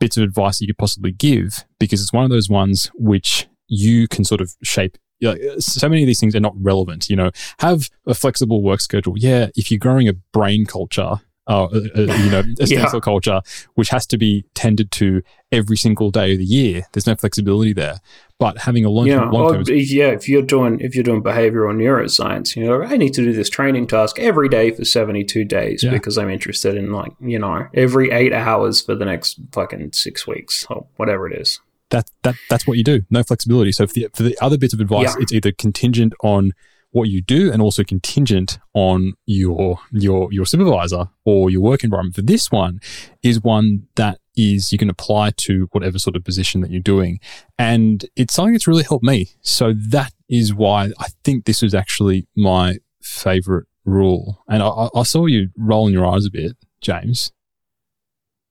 [0.00, 4.08] bits of advice you could possibly give because it's one of those ones which you
[4.08, 7.08] can sort of shape like, so many of these things are not relevant.
[7.08, 7.30] You know,
[7.60, 9.14] have a flexible work schedule.
[9.16, 13.00] Yeah, if you're growing a brain culture, uh, uh, uh you know, a stem cell
[13.00, 13.40] culture,
[13.74, 16.82] which has to be tended to every single day of the year.
[16.92, 18.00] There's no flexibility there.
[18.38, 20.08] But having a long yeah, long term, yeah.
[20.08, 23.48] If you're doing if you're doing behavioral neuroscience, you know, I need to do this
[23.48, 25.90] training task every day for 72 days yeah.
[25.90, 30.26] because I'm interested in like you know every eight hours for the next fucking six
[30.26, 31.60] weeks or whatever it is
[31.92, 33.02] that that that's what you do.
[33.10, 33.70] No flexibility.
[33.70, 35.22] So for the for the other bits of advice, yeah.
[35.22, 36.52] it's either contingent on
[36.90, 42.16] what you do and also contingent on your your your supervisor or your work environment.
[42.16, 42.80] For this one
[43.22, 47.20] is one that is you can apply to whatever sort of position that you're doing.
[47.58, 49.28] And it's something that's really helped me.
[49.42, 54.42] So that is why I think this was actually my favorite rule.
[54.48, 57.32] And I, I saw you rolling your eyes a bit, James.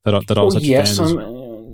[0.05, 1.17] That I, that I was well, yes, I'm,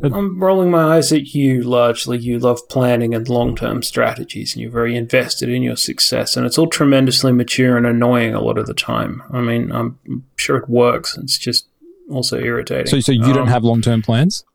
[0.04, 2.18] I'm rolling my eyes at you largely.
[2.18, 6.38] You love planning and long term strategies, and you're very invested in your success.
[6.38, 9.24] And it's all tremendously mature and annoying a lot of the time.
[9.32, 9.98] I mean, I'm
[10.36, 11.18] sure it works.
[11.18, 11.68] It's just
[12.10, 12.88] also irritating.
[12.88, 14.46] So, so you um, don't have long term plans?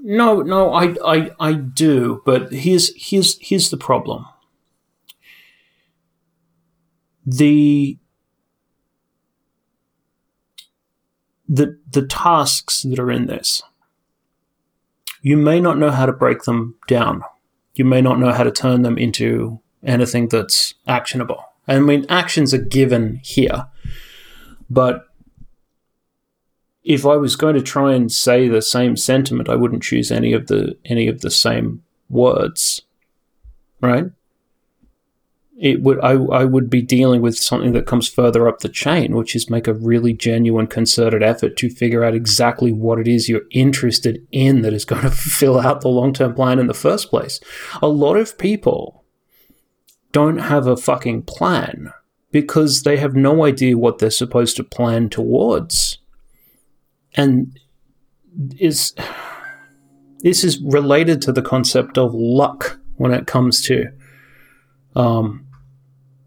[0.00, 2.22] No, no, I, I, I do.
[2.24, 4.26] But here's here's here's the problem.
[7.26, 7.98] The
[11.48, 13.62] the the tasks that are in this
[15.22, 17.22] you may not know how to break them down.
[17.74, 21.42] You may not know how to turn them into anything that's actionable.
[21.66, 23.66] I mean, actions are given here,
[24.68, 25.06] but
[26.84, 30.32] if I was going to try and say the same sentiment, I wouldn't choose any
[30.32, 32.82] of the any of the same words,
[33.80, 34.06] right?
[35.62, 39.14] It would I, I would be dealing with something that comes further up the chain,
[39.14, 43.28] which is make a really genuine concerted effort to figure out exactly what it is
[43.28, 46.74] you're interested in that is going to fill out the long term plan in the
[46.74, 47.38] first place.
[47.80, 49.04] A lot of people
[50.10, 51.92] don't have a fucking plan
[52.32, 55.98] because they have no idea what they're supposed to plan towards.
[57.14, 57.56] And
[58.58, 58.94] is
[60.22, 63.86] this is related to the concept of luck when it comes to
[64.96, 65.46] um,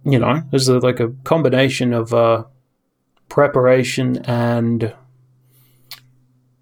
[0.05, 2.43] you know, there's a, like a combination of uh,
[3.27, 4.93] preparation and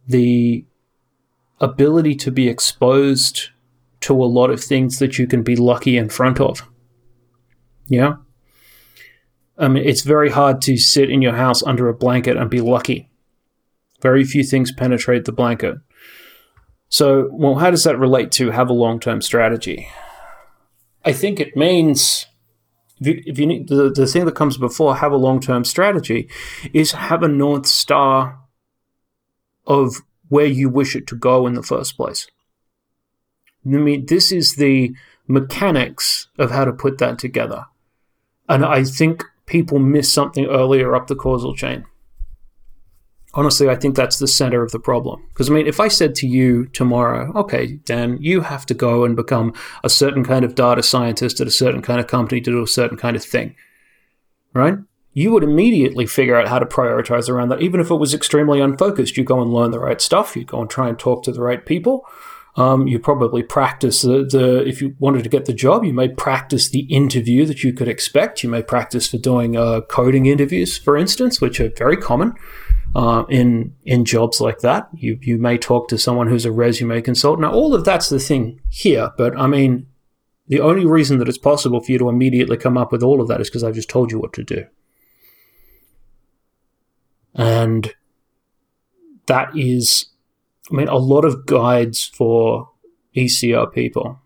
[0.07, 0.65] the
[1.59, 3.49] ability to be exposed
[3.99, 6.67] to a lot of things that you can be lucky in front of.
[7.87, 8.15] Yeah.
[9.57, 12.61] I mean, it's very hard to sit in your house under a blanket and be
[12.61, 13.09] lucky.
[14.01, 15.75] Very few things penetrate the blanket.
[16.89, 19.87] So, well, how does that relate to have a long term strategy?
[21.05, 22.27] I think it means
[22.99, 25.63] if you, if you need the, the thing that comes before have a long term
[25.63, 26.29] strategy
[26.73, 28.39] is have a north star
[29.65, 32.27] of where you wish it to go in the first place.
[33.65, 34.93] I mean, this is the
[35.27, 37.65] mechanics of how to put that together.
[38.49, 41.85] And I think people miss something earlier up the causal chain
[43.33, 45.23] honestly, I think that's the center of the problem.
[45.29, 49.03] Because, I mean, if I said to you tomorrow, okay, Dan, you have to go
[49.03, 52.51] and become a certain kind of data scientist at a certain kind of company to
[52.51, 53.55] do a certain kind of thing,
[54.53, 54.77] right?
[55.13, 57.61] You would immediately figure out how to prioritize around that.
[57.61, 60.61] Even if it was extremely unfocused, you go and learn the right stuff, you go
[60.61, 62.05] and try and talk to the right people.
[62.55, 66.07] Um, you probably practice the, the, if you wanted to get the job, you may
[66.07, 68.43] practice the interview that you could expect.
[68.43, 72.35] You may practice for doing uh, coding interviews, for instance, which are very common
[72.95, 74.87] uh, in in jobs like that.
[74.93, 77.41] You you may talk to someone who's a resume consultant.
[77.41, 79.87] Now, all of that's the thing here, but I mean,
[80.47, 83.27] the only reason that it's possible for you to immediately come up with all of
[83.27, 84.65] that is because I've just told you what to do,
[87.33, 87.93] and
[89.25, 90.07] that is,
[90.71, 92.69] I mean, a lot of guides for
[93.15, 94.19] ECR people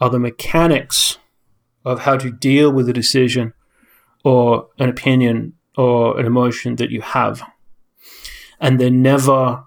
[0.00, 1.18] are the mechanics
[1.84, 3.52] of how to deal with a decision
[4.22, 7.42] or an opinion or an emotion that you have
[8.60, 9.64] and they're never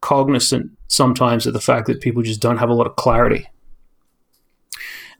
[0.00, 3.48] cognizant sometimes of the fact that people just don't have a lot of clarity.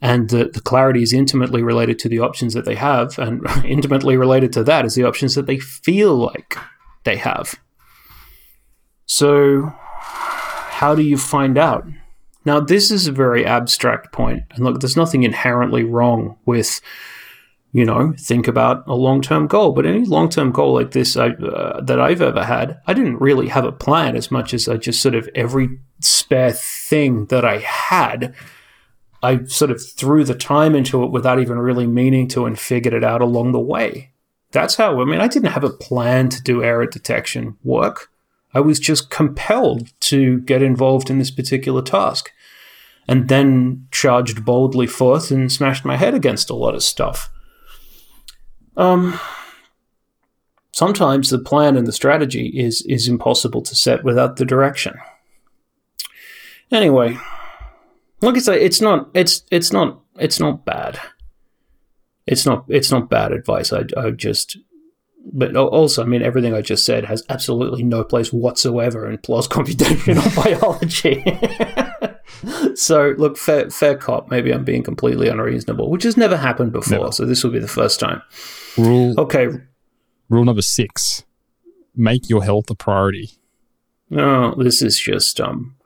[0.00, 4.16] And the, the clarity is intimately related to the options that they have, and intimately
[4.16, 6.56] related to that is the options that they feel like
[7.04, 7.54] they have.
[9.06, 11.86] So, how do you find out?
[12.44, 16.80] Now, this is a very abstract point, and look, there's nothing inherently wrong with
[17.72, 19.72] you know, think about a long term goal.
[19.72, 23.20] But any long term goal like this I, uh, that I've ever had, I didn't
[23.20, 27.44] really have a plan as much as I just sort of every spare thing that
[27.44, 28.34] I had,
[29.22, 32.94] I sort of threw the time into it without even really meaning to and figured
[32.94, 34.10] it out along the way.
[34.50, 38.10] That's how, I mean, I didn't have a plan to do error detection work.
[38.52, 42.30] I was just compelled to get involved in this particular task
[43.08, 47.31] and then charged boldly forth and smashed my head against a lot of stuff.
[48.76, 49.18] Um,
[50.72, 54.94] sometimes the plan and the strategy is is impossible to set without the direction.
[56.70, 57.18] Anyway,
[58.20, 60.98] like I say, it's not it's it's not it's not bad.
[62.26, 63.72] It's not it's not bad advice.
[63.72, 64.56] I I just
[65.24, 69.48] but also, I mean, everything I just said has absolutely no place whatsoever in PLOS
[69.48, 71.22] computational biology.
[72.74, 74.30] so look, fair, fair cop.
[74.30, 76.98] Maybe I'm being completely unreasonable, which has never happened before.
[76.98, 77.12] Never.
[77.12, 78.22] So this will be the first time.
[78.78, 79.48] Rule Okay.
[80.28, 81.24] rule number six:
[81.94, 83.32] make your health a priority.
[84.10, 85.76] No, this is just um.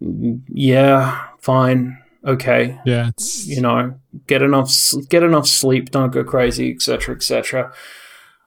[0.00, 1.98] Yeah, fine.
[2.24, 2.78] Okay.
[2.84, 4.72] Yeah, it's you know, get enough
[5.08, 7.72] get enough sleep, don't go crazy, etc., etc.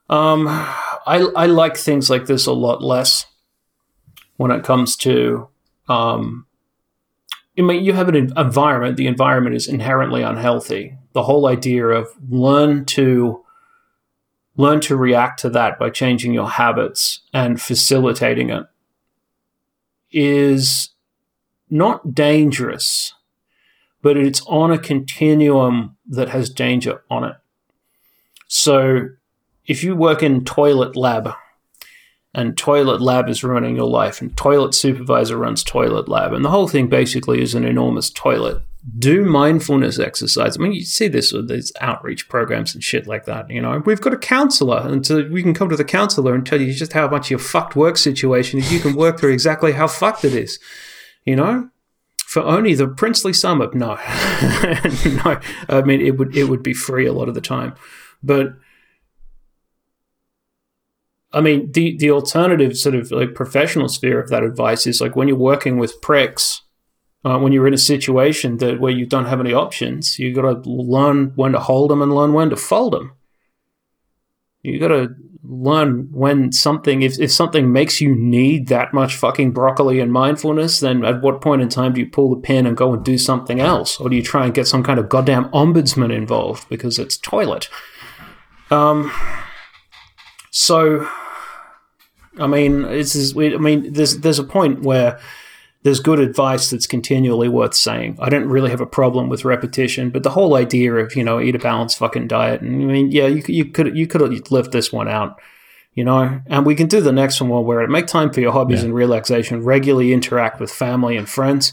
[0.09, 3.25] Um, I I like things like this a lot less
[4.37, 5.47] when it comes to
[5.87, 6.45] um.
[7.57, 8.95] I mean, you have an environment.
[8.95, 10.95] The environment is inherently unhealthy.
[11.13, 13.43] The whole idea of learn to
[14.55, 18.65] learn to react to that by changing your habits and facilitating it
[20.11, 20.89] is
[21.69, 23.13] not dangerous
[24.01, 27.35] but it's on a continuum that has danger on it.
[28.47, 29.09] So
[29.65, 31.33] if you work in toilet lab
[32.33, 36.49] and toilet lab is running your life and toilet supervisor runs toilet lab and the
[36.49, 38.61] whole thing basically is an enormous toilet
[38.97, 40.57] do mindfulness exercise.
[40.57, 43.81] I mean you see this with these outreach programs and shit like that you know?
[43.85, 46.73] We've got a counselor and so we can come to the counselor and tell you
[46.73, 48.71] just how much your fucked work situation is.
[48.71, 50.59] You can work through exactly how fucked it is
[51.25, 51.69] you know?
[52.25, 55.39] For only the princely sum of no, no.
[55.67, 57.73] I mean, it would it would be free a lot of the time,
[58.21, 58.53] but
[61.33, 65.15] I mean, the the alternative sort of like professional sphere of that advice is like
[65.15, 66.61] when you're working with pricks,
[67.25, 70.63] uh, when you're in a situation that where you don't have any options, you got
[70.63, 73.13] to learn when to hold them and learn when to fold them.
[74.61, 79.51] You got to learn when something if, if something makes you need that much fucking
[79.51, 82.75] broccoli and mindfulness then at what point in time do you pull the pin and
[82.75, 85.45] go and do something else or do you try and get some kind of goddamn
[85.51, 87.69] ombudsman involved because it's toilet
[88.69, 89.11] um
[90.51, 91.07] so
[92.37, 95.19] i mean is i mean there's there's a point where
[95.83, 98.17] there's good advice that's continually worth saying.
[98.21, 101.39] I don't really have a problem with repetition, but the whole idea of you know
[101.39, 104.71] eat a balanced fucking diet, and I mean, yeah, you, you could you could lift
[104.71, 105.39] this one out,
[105.93, 107.91] you know, and we can do the next one while we're at it.
[107.91, 108.85] Make time for your hobbies Yeah.
[108.85, 109.63] and relaxation.
[109.63, 111.71] Regularly interact with family and friends.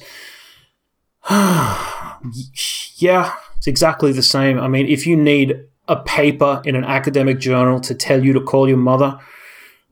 [1.31, 4.59] yeah, it's exactly the same.
[4.61, 8.41] I mean, if you need a paper in an academic journal to tell you to
[8.41, 9.19] call your mother,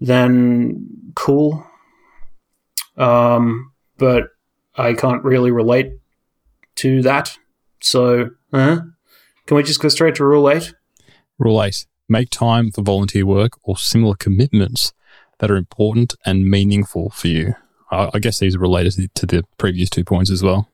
[0.00, 1.66] then cool.
[2.96, 3.72] Um,
[4.04, 4.24] but
[4.76, 5.94] I can't really relate
[6.76, 7.38] to that.
[7.80, 8.80] So, uh,
[9.46, 10.74] can we just go straight to rule eight?
[11.38, 14.92] Rule eight: make time for volunteer work or similar commitments
[15.38, 17.54] that are important and meaningful for you.
[17.90, 20.68] I, I guess these are related to the previous two points as well.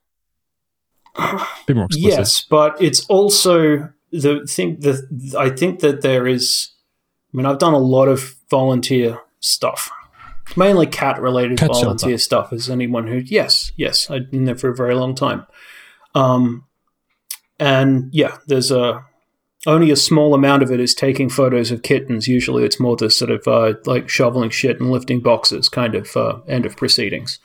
[1.14, 2.18] A bit more explicit.
[2.18, 6.72] Yes, but it's also the thing that I think that there is.
[7.32, 9.88] I mean, I've done a lot of volunteer stuff,
[10.56, 12.18] mainly cat related Cat volunteer shelter.
[12.18, 12.52] stuff.
[12.52, 15.46] As anyone who, yes, yes, I've been there for a very long time.
[16.14, 16.64] Um,
[17.58, 19.04] and yeah, there's a
[19.66, 22.26] only a small amount of it is taking photos of kittens.
[22.26, 26.16] Usually, it's more the sort of uh, like shoveling shit and lifting boxes kind of
[26.16, 27.38] uh, end of proceedings.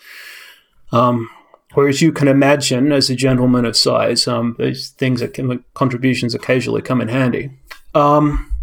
[0.93, 1.29] Um,
[1.73, 6.33] whereas you can imagine, as a gentleman of size, um, these things that can, contributions
[6.33, 7.51] occasionally come in handy.
[7.93, 8.54] Um,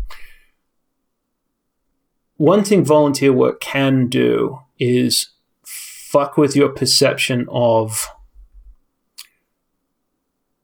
[2.42, 5.28] one thing volunteer work can do is
[5.64, 8.08] fuck with your perception of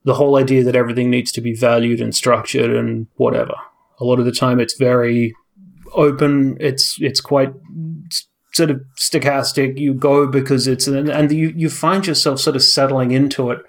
[0.03, 3.55] the whole idea that everything needs to be valued and structured and whatever.
[4.01, 5.37] A lot of the time, it's very
[5.93, 6.57] open.
[6.59, 7.53] It's it's quite
[8.53, 9.79] sort of stochastic.
[9.79, 13.61] You go because it's and, and you you find yourself sort of settling into it,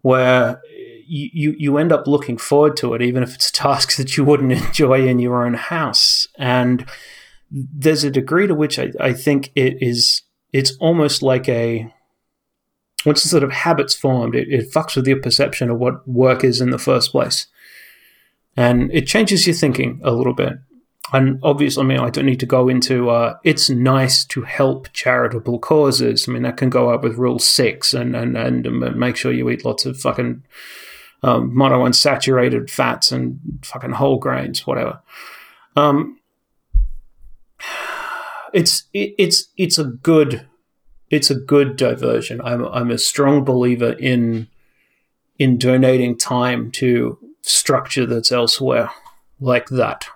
[0.00, 0.62] where
[1.06, 4.52] you you end up looking forward to it, even if it's tasks that you wouldn't
[4.52, 6.28] enjoy in your own house.
[6.38, 6.86] And
[7.50, 11.92] there's a degree to which I, I think it is it's almost like a
[13.04, 16.42] once the sort of habits formed, it, it fucks with your perception of what work
[16.42, 17.46] is in the first place.
[18.56, 20.54] And it changes your thinking a little bit.
[21.12, 24.92] And obviously, I mean, I don't need to go into uh, it's nice to help
[24.92, 26.28] charitable causes.
[26.28, 29.48] I mean, that can go up with rule six and, and, and make sure you
[29.50, 30.42] eat lots of fucking
[31.22, 35.00] um, monounsaturated fats and fucking whole grains, whatever.
[35.76, 36.18] Um,
[38.56, 40.46] it's it, it's it's a good
[41.10, 42.40] it's a good diversion.
[42.40, 44.48] I'm I'm a strong believer in
[45.38, 48.90] in donating time to structure that's elsewhere
[49.38, 50.06] like that.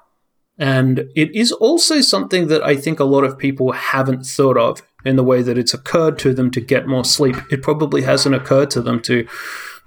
[0.59, 4.83] And it is also something that I think a lot of people haven't thought of
[5.05, 7.37] in the way that it's occurred to them to get more sleep.
[7.51, 9.27] It probably hasn't occurred to them to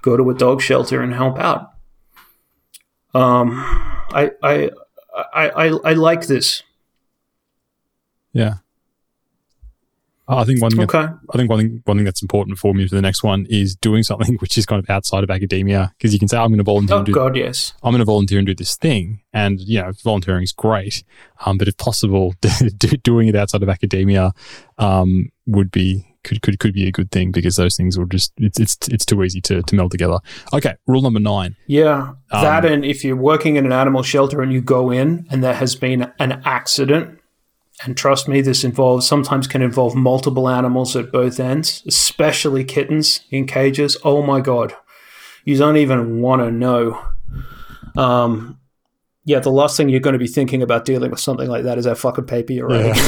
[0.02, 1.72] go to a dog shelter and help out.
[3.14, 3.52] Um,
[4.12, 4.70] I, I,
[5.32, 6.62] I, I, I like this.
[8.34, 8.56] Yeah.
[10.26, 11.06] I think one thing, Okay.
[11.32, 13.76] I think one thing, one thing that's important for me to the next one is
[13.76, 16.58] doing something which is kind of outside of academia because you can say I'm going
[16.58, 16.96] to volunteer.
[16.96, 17.74] Oh and do, God, yes.
[17.82, 21.04] I'm going to volunteer and do this thing, and you know, volunteering is great,
[21.44, 22.34] um, but if possible,
[23.02, 24.32] doing it outside of academia
[24.78, 28.32] um, would be could, could could be a good thing because those things will just
[28.38, 30.20] it's it's it's too easy to to meld together.
[30.54, 31.54] Okay, rule number nine.
[31.66, 35.26] Yeah, that Um, and if you're working in an animal shelter and you go in
[35.30, 37.18] and there has been an accident,
[37.82, 43.20] and trust me, this involves sometimes can involve multiple animals at both ends, especially kittens
[43.30, 43.96] in cages.
[44.04, 44.74] Oh my god,
[45.44, 47.04] you don't even want to know.
[47.96, 48.60] Um,
[49.24, 51.78] yeah, the last thing you're going to be thinking about dealing with something like that
[51.78, 52.94] is that fucking paper you're writing.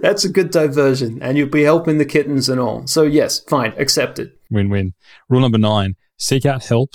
[0.00, 2.86] That's a good diversion, and you'll be helping the kittens and all.
[2.86, 4.32] So yes, fine, accepted.
[4.50, 4.94] Win win.
[5.28, 6.90] Rule number nine: seek out help,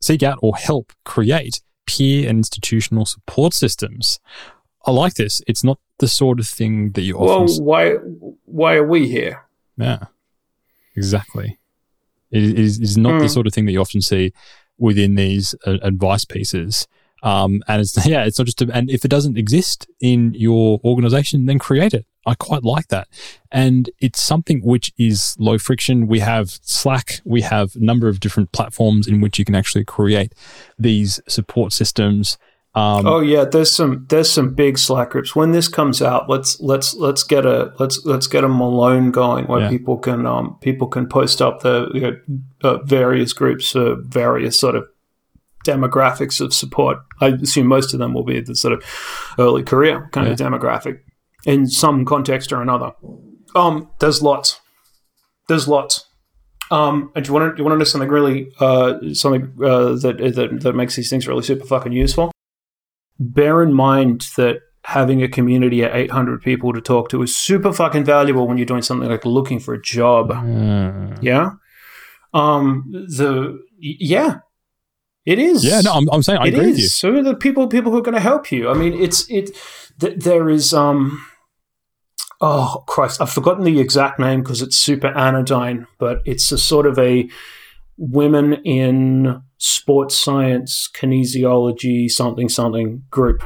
[0.00, 1.60] seek out or help create
[1.96, 4.18] peer and institutional support systems.
[4.86, 5.42] I like this.
[5.46, 7.46] It's not the sort of thing that you often.
[7.46, 7.84] Well, why
[8.58, 9.34] why are we here?
[9.76, 10.04] yeah,
[10.96, 11.58] exactly.
[12.30, 13.30] It is, it is not the Mm.
[13.34, 14.32] sort of thing that you often see
[14.78, 16.86] within these uh, advice pieces.
[17.22, 18.62] Um, and it's yeah, it's not just.
[18.62, 22.06] A, and if it doesn't exist in your organization, then create it.
[22.26, 23.08] I quite like that,
[23.50, 26.06] and it's something which is low friction.
[26.06, 29.84] We have Slack, we have a number of different platforms in which you can actually
[29.84, 30.34] create
[30.78, 32.36] these support systems.
[32.74, 35.34] Um, Oh yeah, there's some there's some big Slack groups.
[35.34, 39.46] When this comes out, let's let's let's get a let's let's get a Malone going
[39.46, 39.70] where Yeah.
[39.70, 42.16] people can um people can post up the you know,
[42.62, 44.84] uh, various groups for various sort of
[45.70, 46.98] demographics of support.
[47.20, 48.84] I assume most of them will be the sort of
[49.38, 51.00] early career kind of demographic
[51.46, 52.92] in some context or another.
[53.54, 54.60] Um, there's lots.
[55.48, 56.06] There's lots.
[56.70, 59.44] Um, and do you want to do you want to know something really uh, something
[59.64, 62.30] uh, that, that that makes these things really super fucking useful?
[63.18, 67.72] Bear in mind that having a community at 800 people to talk to is super
[67.72, 70.30] fucking valuable when you're doing something like looking for a job.
[70.30, 71.50] uh, Yeah.
[72.32, 72.84] Um.
[72.92, 74.38] The yeah,
[75.30, 75.64] it is.
[75.64, 76.84] yeah, no, I'm, I'm saying I agree with you.
[76.86, 76.94] is.
[76.94, 78.68] So the people people who are going to help you.
[78.68, 79.56] I mean, it's it.
[80.00, 81.24] Th- there is um.
[82.40, 83.20] Oh Christ!
[83.20, 87.28] I've forgotten the exact name because it's super anodyne, but it's a sort of a
[87.96, 93.44] women in sports science, kinesiology, something something group.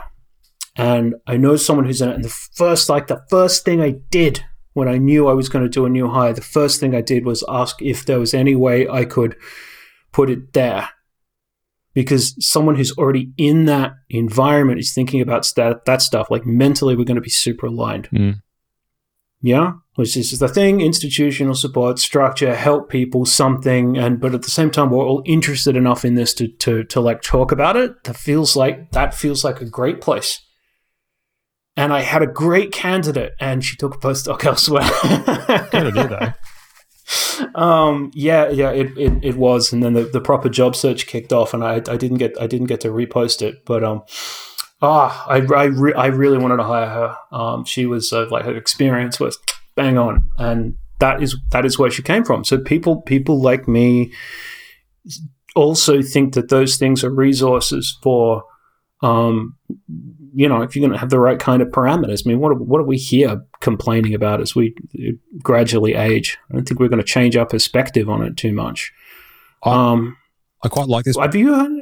[0.76, 2.14] And I know someone who's in it.
[2.14, 5.64] And the first, like the first thing I did when I knew I was going
[5.64, 8.34] to do a new hire, the first thing I did was ask if there was
[8.34, 9.36] any way I could
[10.12, 10.88] put it there
[11.94, 16.96] because someone who's already in that environment is thinking about that, that stuff like mentally
[16.96, 18.40] we're going to be super aligned Mm.
[19.40, 24.50] yeah which is the thing institutional support structure help people something and but at the
[24.50, 27.92] same time we're all interested enough in this to to, to like talk about it
[28.04, 30.40] that feels like that feels like a great place
[31.76, 34.88] and i had a great candidate and she took a postdoc elsewhere
[35.70, 36.32] Good idea, though.
[37.54, 39.72] Um yeah yeah it, it, it was.
[39.72, 42.46] And then the, the proper job search kicked off and I, I didn't get I
[42.46, 43.64] didn't get to repost it.
[43.64, 44.02] But um
[44.82, 47.16] ah I, I, re- I really wanted to hire her.
[47.32, 49.38] Um she was uh, like her experience was
[49.74, 50.30] bang on.
[50.38, 52.44] And that is that is where she came from.
[52.44, 54.12] So people people like me
[55.54, 58.44] also think that those things are resources for
[59.04, 59.56] um
[60.34, 62.50] you know if you're going to have the right kind of parameters i mean what
[62.52, 64.74] are, what are we here complaining about as we
[65.42, 66.38] gradually age?
[66.50, 68.92] I don't think we're going to change our perspective on it too much.
[69.62, 70.16] I- um
[70.62, 71.16] I quite like this.
[71.18, 71.72] have you heard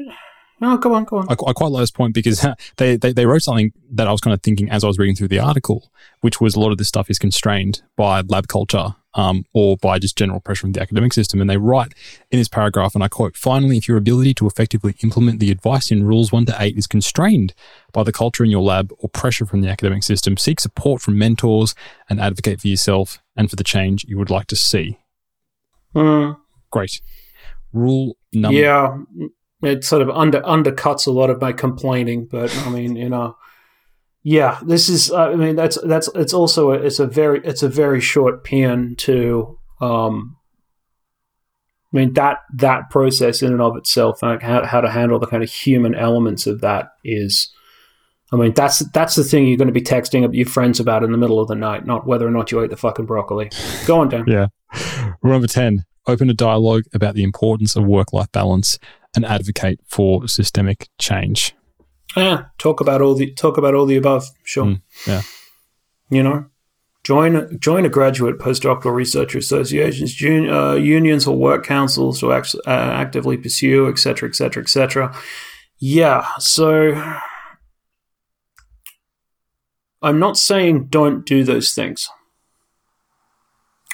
[0.60, 1.26] no go on go on.
[1.28, 2.46] I, I quite like this point because
[2.76, 5.16] they, they, they wrote something that I was kind of thinking as I was reading
[5.16, 8.94] through the article, which was a lot of this stuff is constrained by lab culture
[9.14, 11.40] um, or by just general pressure from the academic system.
[11.40, 11.94] And they write
[12.30, 15.90] in this paragraph, and I quote, finally, if your ability to effectively implement the advice
[15.90, 17.54] in rules one to eight is constrained
[17.92, 21.18] by the culture in your lab or pressure from the academic system, seek support from
[21.18, 21.74] mentors
[22.08, 24.98] and advocate for yourself and for the change you would like to see.
[25.94, 26.32] Hmm.
[26.70, 27.00] Great.
[27.72, 28.98] Rule number yeah
[29.62, 33.36] it sort of under undercuts a lot of my complaining but i mean you know
[34.22, 37.62] yeah this is uh, i mean that's that's it's also a, it's a very it's
[37.62, 40.36] a very short pin to um
[41.92, 45.26] i mean that that process in and of itself like how, how to handle the
[45.26, 47.52] kind of human elements of that is
[48.32, 51.10] i mean that's that's the thing you're going to be texting your friends about in
[51.10, 53.50] the middle of the night not whether or not you ate the fucking broccoli
[53.86, 54.46] go on dan Yeah.
[55.22, 58.78] Rule number 10 open a dialogue about the importance of work life balance
[59.14, 61.54] and advocate for systemic change.
[62.16, 64.28] Yeah, talk about all the talk about all the above.
[64.44, 64.66] Sure.
[64.66, 65.22] Mm, yeah.
[66.10, 66.46] You know,
[67.04, 72.54] join join a graduate postdoctoral researcher associations, jun, uh, unions, or work councils to act,
[72.66, 75.16] uh, actively pursue, etc., etc., etc.
[75.78, 76.26] Yeah.
[76.38, 76.92] So,
[80.02, 82.08] I'm not saying don't do those things.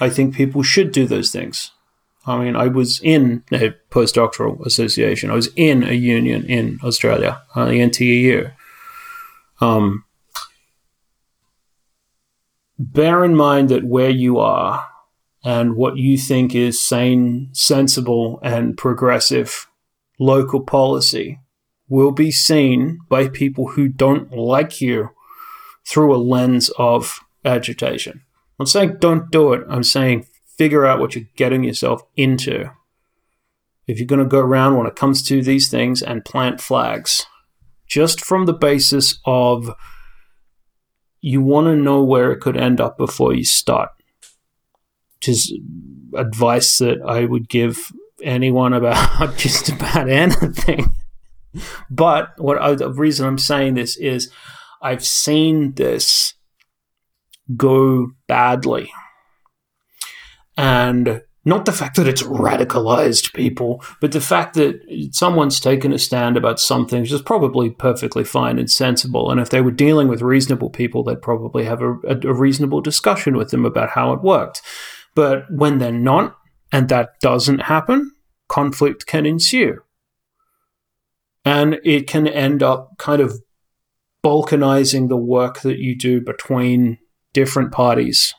[0.00, 1.72] I think people should do those things.
[2.28, 5.30] I mean, I was in a postdoctoral association.
[5.30, 8.52] I was in a union in Australia, uh, the NTEU.
[9.62, 10.04] Um,
[12.78, 14.86] bear in mind that where you are
[15.42, 19.66] and what you think is sane, sensible, and progressive
[20.18, 21.40] local policy
[21.88, 25.08] will be seen by people who don't like you
[25.86, 28.22] through a lens of agitation.
[28.60, 29.64] I'm saying don't do it.
[29.70, 30.26] I'm saying
[30.58, 32.70] figure out what you're getting yourself into.
[33.86, 37.24] If you're going to go around when it comes to these things and plant flags,
[37.86, 39.74] just from the basis of
[41.20, 43.90] you want to know where it could end up before you start.
[45.16, 45.58] Which is
[46.14, 47.90] advice that I would give
[48.22, 50.90] anyone about just about anything.
[51.90, 54.30] But what I, the reason I'm saying this is
[54.82, 56.34] I've seen this
[57.56, 58.92] go badly.
[60.58, 64.82] And not the fact that it's radicalized people, but the fact that
[65.12, 69.30] someone's taken a stand about something which is probably perfectly fine and sensible.
[69.30, 73.36] And if they were dealing with reasonable people, they'd probably have a, a reasonable discussion
[73.36, 74.60] with them about how it worked.
[75.14, 76.36] But when they're not,
[76.72, 78.10] and that doesn't happen,
[78.48, 79.78] conflict can ensue.
[81.44, 83.40] And it can end up kind of
[84.24, 86.98] balkanizing the work that you do between
[87.32, 88.34] different parties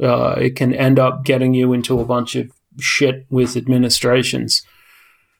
[0.00, 4.62] uh, it can end up getting you into a bunch of shit with administrations.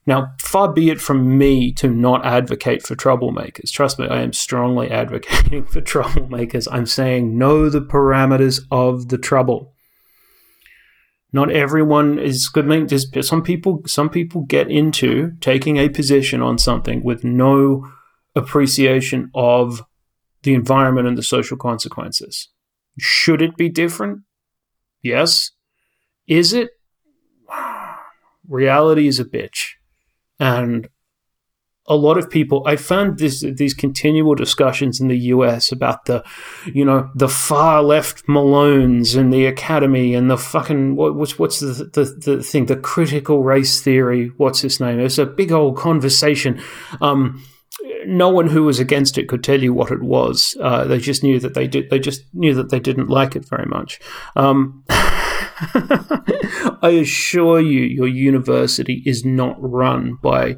[0.07, 3.71] Now, far be it from me to not advocate for troublemakers.
[3.71, 6.67] Trust me, I am strongly advocating for troublemakers.
[6.71, 9.73] I'm saying know the parameters of the trouble.
[11.33, 12.67] Not everyone is good.
[12.67, 13.83] I mean, there's some people.
[13.87, 17.91] Some people get into taking a position on something with no
[18.35, 19.83] appreciation of
[20.43, 22.49] the environment and the social consequences.
[22.99, 24.23] Should it be different?
[25.03, 25.51] Yes.
[26.27, 26.71] Is it?
[28.49, 29.73] Reality is a bitch.
[30.39, 30.89] And
[31.87, 36.25] a lot of people I found this these continual discussions in the US about the
[36.65, 41.59] you know the far left Malones and the academy and the fucking what, what's what's
[41.59, 45.77] the, the the thing the critical race theory what's his name it's a big old
[45.77, 46.63] conversation
[47.01, 47.45] um
[48.07, 50.57] no one who was against it could tell you what it was.
[50.61, 51.91] Uh, they just knew that they did.
[51.91, 54.01] They just knew that they didn't like it very much.
[54.37, 60.57] Um, I assure you, your university is not run by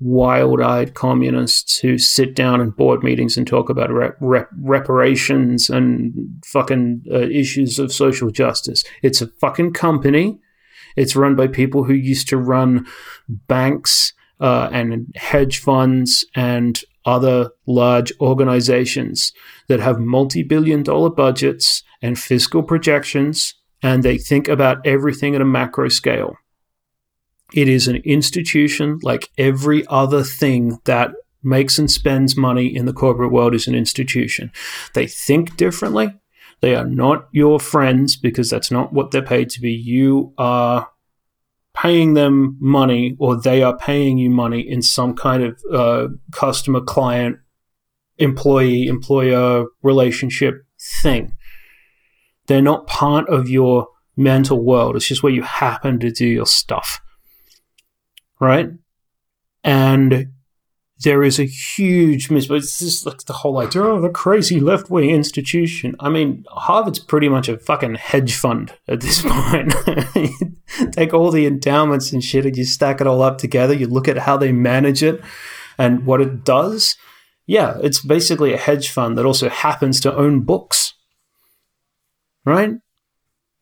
[0.00, 6.42] wild-eyed communists who sit down in board meetings and talk about rep- rep- reparations and
[6.44, 8.84] fucking uh, issues of social justice.
[9.02, 10.38] It's a fucking company.
[10.96, 12.86] It's run by people who used to run
[13.28, 19.32] banks uh, and hedge funds and other large organizations
[19.68, 25.40] that have multi billion dollar budgets and fiscal projections, and they think about everything at
[25.40, 26.36] a macro scale.
[27.52, 31.12] It is an institution like every other thing that
[31.42, 34.52] makes and spends money in the corporate world is an institution.
[34.94, 36.14] They think differently.
[36.60, 39.72] They are not your friends because that's not what they're paid to be.
[39.72, 40.88] You are
[41.74, 46.80] paying them money or they are paying you money in some kind of uh, customer
[46.80, 47.38] client
[48.18, 50.64] employee employer relationship
[51.02, 51.32] thing.
[52.46, 54.96] They're not part of your mental world.
[54.96, 57.00] It's just where you happen to do your stuff.
[58.40, 58.70] Right?
[59.62, 60.32] And
[61.04, 62.50] there is a huge mis.
[62.50, 65.94] It's just like the whole idea of oh, the crazy left wing institution.
[66.00, 69.72] I mean, Harvard's pretty much a fucking hedge fund at this point.
[70.92, 73.74] take all the endowments and shit, and you stack it all up together.
[73.74, 75.22] You look at how they manage it
[75.78, 76.96] and what it does.
[77.46, 80.94] Yeah, it's basically a hedge fund that also happens to own books.
[82.44, 82.72] Right?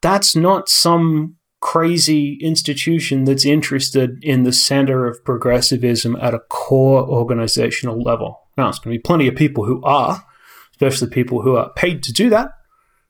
[0.01, 1.36] That's not some
[1.77, 8.41] crazy institution that's interested in the center of progressivism at a core organizational level.
[8.57, 10.24] Now, it's going to be plenty of people who are,
[10.70, 12.53] especially people who are paid to do that,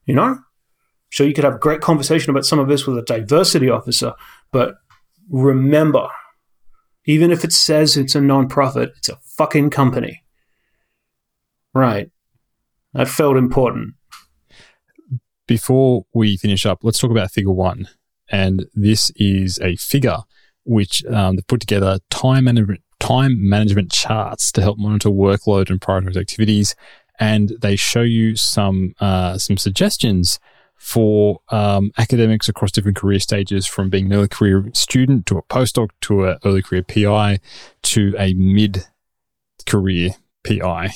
[0.05, 0.41] you know?
[1.13, 4.15] So you could have a great conversation about some of this with a diversity officer,
[4.51, 4.75] but
[5.31, 6.09] remember,
[7.05, 10.25] even if it says it's a nonprofit, it's a fucking company.
[11.73, 12.11] Right.
[12.95, 13.95] That felt important.
[15.47, 17.87] Before we finish up, let's talk about figure one.
[18.31, 20.19] And this is a figure
[20.65, 25.81] which um, they've put together time management, time management charts to help monitor workload and
[25.81, 26.75] prioritize activities.
[27.19, 30.39] And they show you some uh, some suggestions
[30.77, 35.43] for um, academics across different career stages, from being an early career student to a
[35.43, 37.41] postdoc to an early career PI
[37.83, 38.85] to a mid
[39.65, 40.11] career
[40.45, 40.91] PI,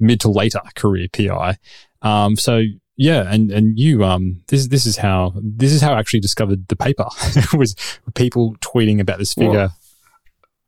[0.00, 1.58] mid to later career PI.
[2.00, 2.62] Um, so
[2.96, 6.68] yeah, and and you um this this is how this is how I actually discovered
[6.68, 7.06] the paper
[7.52, 7.74] was
[8.14, 9.70] people tweeting about this figure.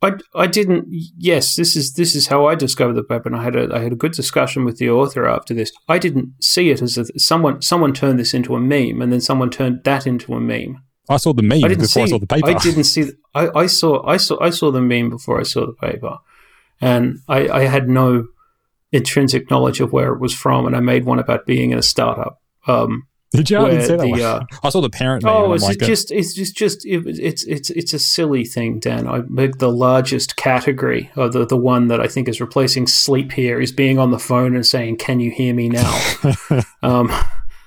[0.02, 0.86] Well, I, I didn't.
[0.90, 3.78] Yes, this is this is how I discovered the paper, and I had a I
[3.80, 5.72] had a good discussion with the author after this.
[5.88, 9.20] I didn't see it as a, someone someone turned this into a meme, and then
[9.20, 10.82] someone turned that into a meme.
[11.08, 12.48] I saw the meme I before I saw the paper.
[12.48, 13.10] I didn't see.
[13.34, 14.04] I, I saw.
[14.06, 14.38] I saw.
[14.40, 16.18] I saw the meme before I saw the paper,
[16.80, 18.26] and I, I had no
[18.96, 20.66] intrinsic knowledge of where it was from.
[20.66, 22.40] And I made one about being in a startup.
[22.66, 23.58] Um, Did you?
[23.58, 26.10] I didn't where see that the, uh, I saw the parent oh, it's like, just
[26.10, 29.06] it's just just it, it's it's it's a silly thing, Dan.
[29.06, 33.32] I make the largest category, or the the one that I think is replacing sleep
[33.32, 36.00] here, is being on the phone and saying, "Can you hear me now?"
[36.82, 37.12] um,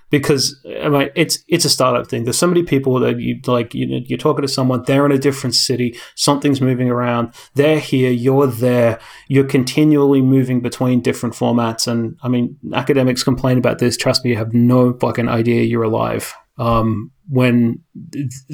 [0.09, 2.23] because I mean, it's it's a startup thing.
[2.23, 3.73] There's so many people that you like.
[3.73, 4.83] You know, you're talking to someone.
[4.85, 5.97] They're in a different city.
[6.15, 7.33] Something's moving around.
[7.55, 8.11] They're here.
[8.11, 8.99] You're there.
[9.27, 11.87] You're continually moving between different formats.
[11.87, 13.97] And I mean, academics complain about this.
[13.97, 16.33] Trust me, you have no fucking idea you're alive.
[16.57, 17.81] Um, when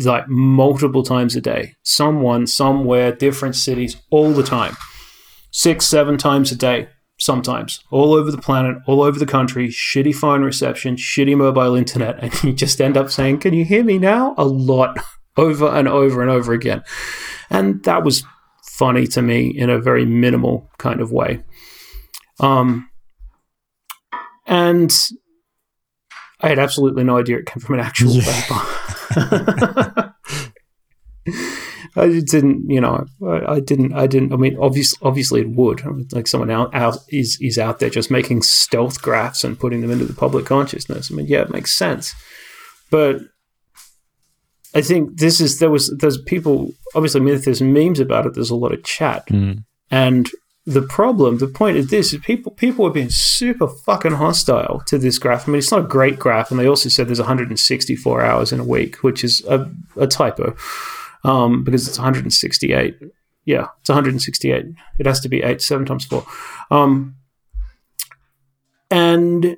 [0.03, 4.75] like multiple times a day, someone somewhere, different cities, all the time,
[5.51, 10.13] six, seven times a day, sometimes all over the planet, all over the country, shitty
[10.13, 13.97] phone reception, shitty mobile internet, and you just end up saying, Can you hear me
[13.97, 14.35] now?
[14.37, 14.97] A lot
[15.37, 16.83] over and over and over again.
[17.49, 18.23] And that was
[18.63, 21.43] funny to me in a very minimal kind of way.
[22.39, 22.89] Um,
[24.47, 24.93] and
[26.41, 28.19] I had absolutely no idea it came from an actual
[29.15, 30.15] paper.
[31.97, 34.33] I didn't, you know, I, I didn't, I didn't.
[34.33, 35.81] I mean, obviously, obviously, it would.
[35.83, 39.57] I mean, like someone out, out is is out there just making stealth graphs and
[39.59, 41.09] putting them into the public consciousness.
[41.11, 42.13] I mean, yeah, it makes sense,
[42.91, 43.21] but
[44.73, 47.21] I think this is there was there's people obviously.
[47.21, 49.63] I mean, if there's memes about it, there's a lot of chat, Mm.
[49.89, 50.29] and
[50.67, 54.97] the problem, the point of this is people people are being super fucking hostile to
[54.97, 55.47] this graph.
[55.47, 58.59] I mean, it's not a great graph, and they also said there's 164 hours in
[58.59, 60.55] a week, which is a, a typo
[61.25, 62.97] um, because it's 168.
[63.45, 64.65] Yeah, it's 168.
[64.99, 66.25] It has to be eight, seven times four.
[66.71, 67.15] Um,
[68.89, 69.57] and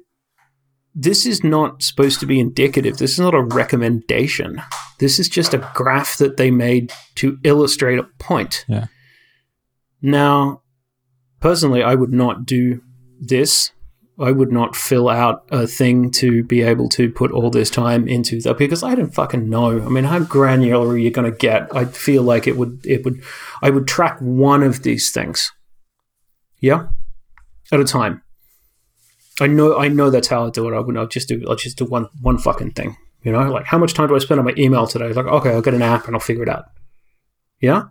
[0.95, 2.97] this is not supposed to be indicative.
[2.97, 4.61] This is not a recommendation.
[4.99, 8.65] This is just a graph that they made to illustrate a point.
[8.67, 8.87] Yeah.
[10.01, 10.63] Now,
[11.39, 12.81] personally, I would not do
[13.19, 13.71] this.
[14.19, 18.07] I would not fill out a thing to be able to put all this time
[18.07, 19.79] into that because I don't fucking know.
[19.79, 21.73] I mean, how granular are you going to get?
[21.75, 23.21] I feel like it would, it would,
[23.61, 25.51] I would track one of these things,
[26.59, 26.87] yeah,
[27.71, 28.23] at a time.
[29.39, 30.75] I know, I know that's how I do it.
[30.75, 32.97] I would just do, I'll just do one, one fucking thing.
[33.21, 35.11] You know, like how much time do I spend on my email today?
[35.13, 36.65] Like, okay, I'll get an app and I'll figure it out.
[37.59, 37.83] Yeah.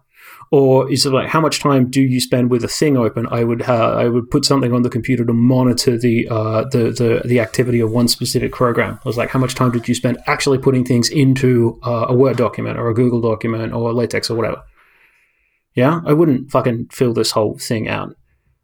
[0.52, 3.26] Or is it like how much time do you spend with a thing open?
[3.30, 6.90] I would uh, I would put something on the computer to monitor the, uh, the
[6.90, 9.00] the the activity of one specific program.
[9.04, 12.14] I was like, how much time did you spend actually putting things into uh, a
[12.14, 14.62] Word document or a Google document or LaTeX or whatever?
[15.74, 18.16] Yeah, I wouldn't fucking fill this whole thing out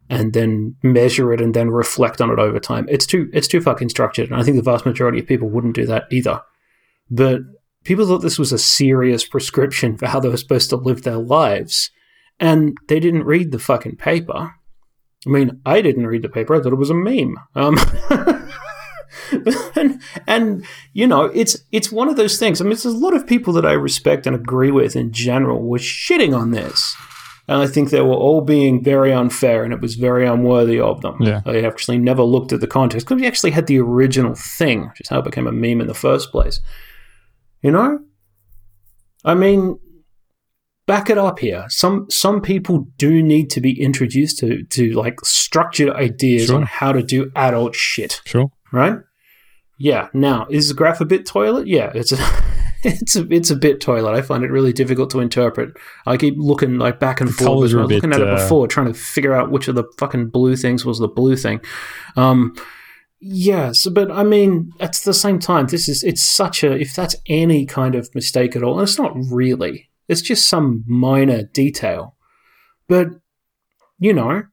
[0.09, 2.85] and then measure it and then reflect on it over time.
[2.89, 5.75] It's too it's too fucking structured, and I think the vast majority of people wouldn't
[5.75, 6.41] do that either.
[7.09, 7.41] But
[7.83, 11.17] people thought this was a serious prescription for how they were supposed to live their
[11.17, 11.91] lives,
[12.39, 14.55] and they didn't read the fucking paper.
[15.25, 16.55] I mean, I didn't read the paper.
[16.55, 17.37] I thought it was a meme.
[17.55, 17.77] Um,
[19.75, 22.59] and, and you know, it's it's one of those things.
[22.59, 25.61] I mean, there's a lot of people that I respect and agree with in general
[25.61, 26.95] were shitting on this.
[27.47, 31.01] And I think they were all being very unfair and it was very unworthy of
[31.01, 31.17] them.
[31.19, 31.41] Yeah.
[31.45, 35.01] I actually never looked at the context because we actually had the original thing, which
[35.01, 36.61] is how it became a meme in the first place.
[37.63, 37.99] You know?
[39.25, 39.79] I mean,
[40.85, 41.65] back it up here.
[41.69, 46.57] Some some people do need to be introduced to to like structured ideas Sure.
[46.57, 48.51] on how to do adult shit Sure.
[48.71, 48.97] right?
[49.79, 50.09] Yeah.
[50.13, 51.67] Now, is the graph a bit toilet?
[51.67, 52.17] Yeah, it's a
[52.83, 54.13] it's a it's a bit toilet.
[54.13, 55.71] I find it really difficult to interpret.
[56.05, 57.49] I keep looking like back and The forth.
[57.49, 59.85] I was looking bit, at it uh, before, trying to figure out which of the
[59.97, 61.61] fucking blue things was the blue thing.
[62.17, 62.55] Um,
[63.25, 66.93] yeah, so, but I mean, at the same time, this is it's such a if
[66.93, 69.89] that's any kind of mistake at all, and it's not really.
[70.09, 72.17] It's just some minor detail,
[72.89, 73.07] but
[73.97, 74.43] you know,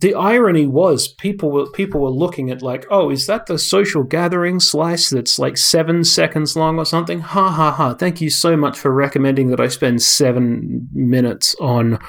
[0.00, 4.02] the irony was people were people were looking at like, oh, is that the social
[4.02, 7.20] gathering slice that's like seven seconds long or something?
[7.20, 7.94] Ha ha ha!
[7.94, 12.00] Thank you so much for recommending that I spend seven minutes on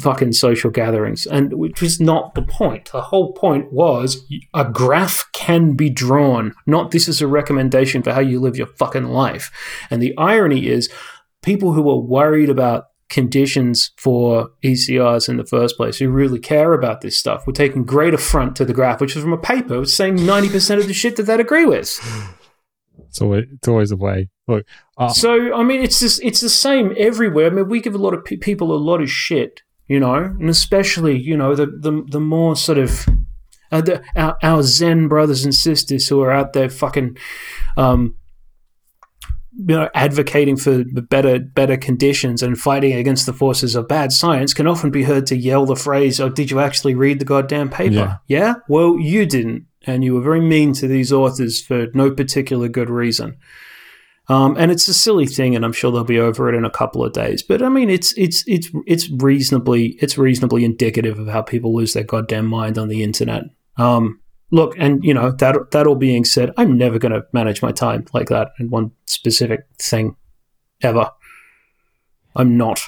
[0.00, 2.90] fucking social gatherings, and which was not the point.
[2.90, 6.54] The whole point was a graph can be drawn.
[6.66, 9.50] Not this is a recommendation for how you live your fucking life.
[9.90, 10.90] And the irony is,
[11.42, 16.74] people who are worried about conditions for ECRs in the first place, who really care
[16.74, 19.84] about this stuff, were taking great affront to the graph, which was from a paper
[19.84, 21.98] saying 90% of the shit that they'd agree with.
[23.08, 24.28] It's always, it's always a way.
[24.46, 24.66] Look,
[24.98, 27.46] uh, So, I mean, it's just, it's the same everywhere.
[27.46, 30.14] I mean, we give a lot of pe- people a lot of shit, you know,
[30.14, 33.08] and especially, you know, the, the, the more sort of
[33.72, 37.16] uh, the, our, our Zen brothers and sisters who are out there fucking,
[37.76, 38.14] um,
[39.52, 44.54] you know, advocating for better better conditions and fighting against the forces of bad science
[44.54, 47.68] can often be heard to yell the phrase, "Oh, did you actually read the goddamn
[47.68, 48.54] paper?" Yeah.
[48.68, 52.88] Well, you didn't, and you were very mean to these authors for no particular good
[52.88, 53.36] reason.
[54.30, 56.70] Um, and it's a silly thing, and I'm sure they'll be over it in a
[56.70, 57.42] couple of days.
[57.42, 61.94] But I mean, it's it's it's it's reasonably it's reasonably indicative of how people lose
[61.94, 63.44] their goddamn mind on the internet.
[63.78, 64.20] Um,
[64.50, 67.72] look, and you know that that all being said, I'm never going to manage my
[67.72, 70.16] time like that in one specific thing,
[70.82, 71.10] ever.
[72.36, 72.80] I'm not.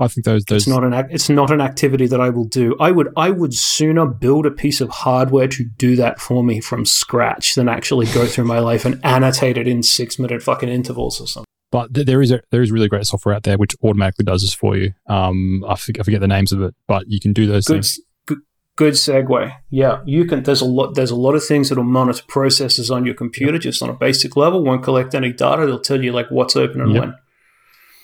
[0.00, 2.44] I think those those It's not an ac- it's not an activity that I will
[2.44, 2.76] do.
[2.78, 6.60] I would I would sooner build a piece of hardware to do that for me
[6.60, 10.68] from scratch than actually go through my life and annotate it in six minute fucking
[10.68, 11.46] intervals or something.
[11.72, 14.42] but th- there is a, there is really great software out there which automatically does
[14.42, 14.92] this for you.
[15.08, 17.74] Um, I, forget, I forget the names of it, but you can do those Good,
[17.74, 18.00] things.
[18.26, 18.38] good,
[18.76, 19.52] good segue.
[19.70, 20.44] Yeah, you can.
[20.44, 20.94] There's a lot.
[20.94, 24.36] There's a lot of things that'll monitor processes on your computer just on a basic
[24.36, 24.62] level.
[24.64, 25.66] Won't collect any data.
[25.66, 27.00] They'll tell you like what's open and Yep.
[27.02, 27.14] when.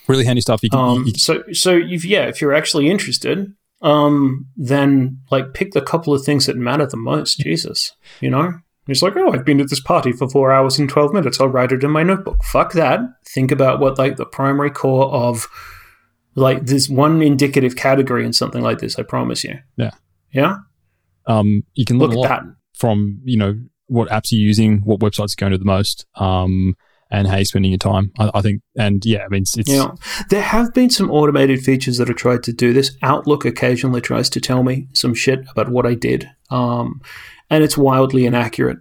[0.09, 0.63] Really handy stuff.
[0.63, 3.53] You can, Um, you, so so if yeah, if you're actually interested,
[3.83, 7.39] um, then like pick the couple of things that matter the most.
[7.39, 8.53] Jesus, you know.
[8.87, 11.41] It's like, oh, I've been at this party for four hours and twelve minutes.
[11.41, 12.45] I'll write it in my notebook.
[12.45, 13.01] Fuck that.
[13.27, 15.47] Think about what like the primary core of
[16.35, 18.99] like there's one indicative category in something like this.
[18.99, 19.59] I promise you.
[19.77, 19.93] Yeah.
[20.33, 20.57] Yeah.
[21.27, 22.43] um, you can Look learn at that.
[22.75, 23.55] from you know
[23.87, 26.75] what apps you're using, what websites you're going to the most, um,
[27.15, 28.13] and how you're spending your time.
[28.19, 29.93] I, I think, and yeah, I mean, it's, it's Yeah.
[30.31, 32.97] There have been some automated features that have tried to do this.
[33.03, 36.29] Outlook occasionally tries to tell me some shit about what I did.
[36.51, 37.01] Um,
[37.51, 38.79] and it's wildly inaccurate.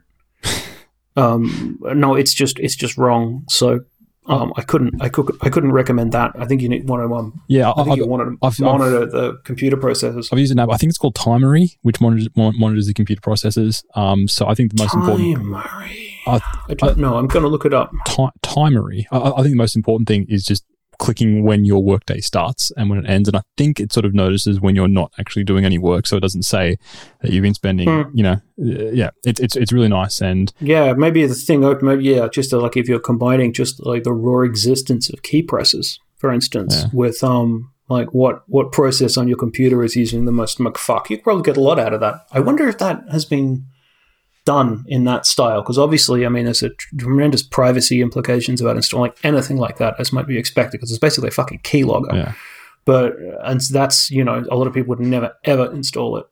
[1.15, 3.43] um, no, it's just it's just wrong.
[3.49, 3.81] So
[4.28, 6.32] um, I couldn't I could I couldn't recommend that.
[6.38, 7.69] I think you need want to um, yeah.
[7.71, 10.30] I I, think I've, you want to I've- monitor the computer processes.
[10.32, 10.69] I've used an app.
[10.69, 13.84] I think it's called Timery, which monitors, monitors the computer processes.
[13.95, 16.09] Um, so I think the most important Timery.
[16.28, 17.17] I- I don't know.
[17.17, 17.91] I'm going to look it up.
[18.05, 19.05] ti- timery.
[19.11, 20.63] I, I think the most important thing is just
[21.03, 23.27] clicking when your workday starts and when it ends.
[23.27, 26.15] And I think it sort of notices when you're not actually doing any work, so
[26.17, 26.77] it doesn't say
[27.21, 27.87] that you've been spending.
[27.89, 28.09] Hmm.
[28.17, 30.21] You know, uh, yeah, it's it's it's really nice.
[30.21, 31.87] And Yeah, maybe the thing open.
[31.87, 35.99] Maybe yeah, just like if you're combining just like the raw existence of key presses,
[36.17, 36.89] for instance, Yeah.
[36.93, 41.17] with um like what what process on your computer is using the most McFuck, you
[41.17, 42.15] could probably get a lot out of that.
[42.31, 43.65] I wonder if that has been
[44.45, 49.11] done in that style because obviously, I mean, there's a tremendous privacy implications about installing
[49.23, 52.13] anything like that as might be expected because it's basically a fucking keylogger.
[52.13, 52.33] yeah,
[52.85, 56.25] But and that's you know a lot of people would never ever install it.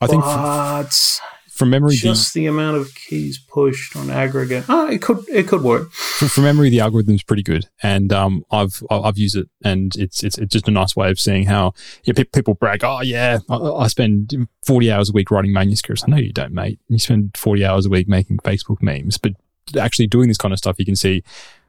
[0.00, 1.15] I think but
[1.56, 4.64] from memory, the, just the amount of keys pushed on aggregate.
[4.68, 5.90] Ah, it could it could work.
[5.90, 10.22] from, from memory, the algorithm's pretty good, and um, I've I've used it, and it's
[10.22, 11.72] it's it's just a nice way of seeing how
[12.04, 12.84] yeah, pe- people brag.
[12.84, 16.04] Oh yeah, I, I spend forty hours a week writing manuscripts.
[16.06, 16.78] I know you don't, mate.
[16.88, 19.32] You spend forty hours a week making Facebook memes, but
[19.78, 21.22] actually doing this kind of stuff, you can see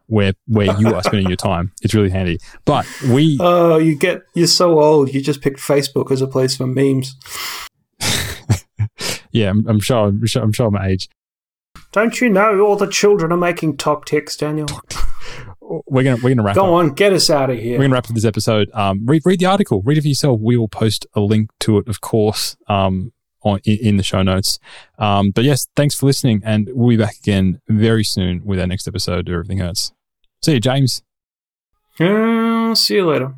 [0.07, 1.71] where where you are spending your time.
[1.81, 2.39] It's really handy.
[2.65, 5.13] But we Oh, you get you're so old.
[5.13, 7.15] You just picked Facebook as a place for memes.
[9.31, 11.09] Yeah, I'm, I'm sure I'm sure I'm sure my age.
[11.91, 14.67] Don't you know all the children are making talk ticks, Daniel?
[15.61, 16.63] We're gonna we're gonna wrap up.
[16.63, 17.77] Go on, get us out of here.
[17.77, 18.69] We're to wrap up this episode.
[18.73, 19.81] Um, read, read the article.
[19.83, 20.39] Read it for yourself.
[20.39, 23.11] We will post a link to it, of course, um,
[23.41, 24.59] on, in, in the show notes.
[24.97, 28.67] Um, but yes, thanks for listening, and we'll be back again very soon with our
[28.67, 29.93] next episode of Everything Hurts.
[30.41, 31.03] See you, James.
[31.99, 33.35] Uh, see you later.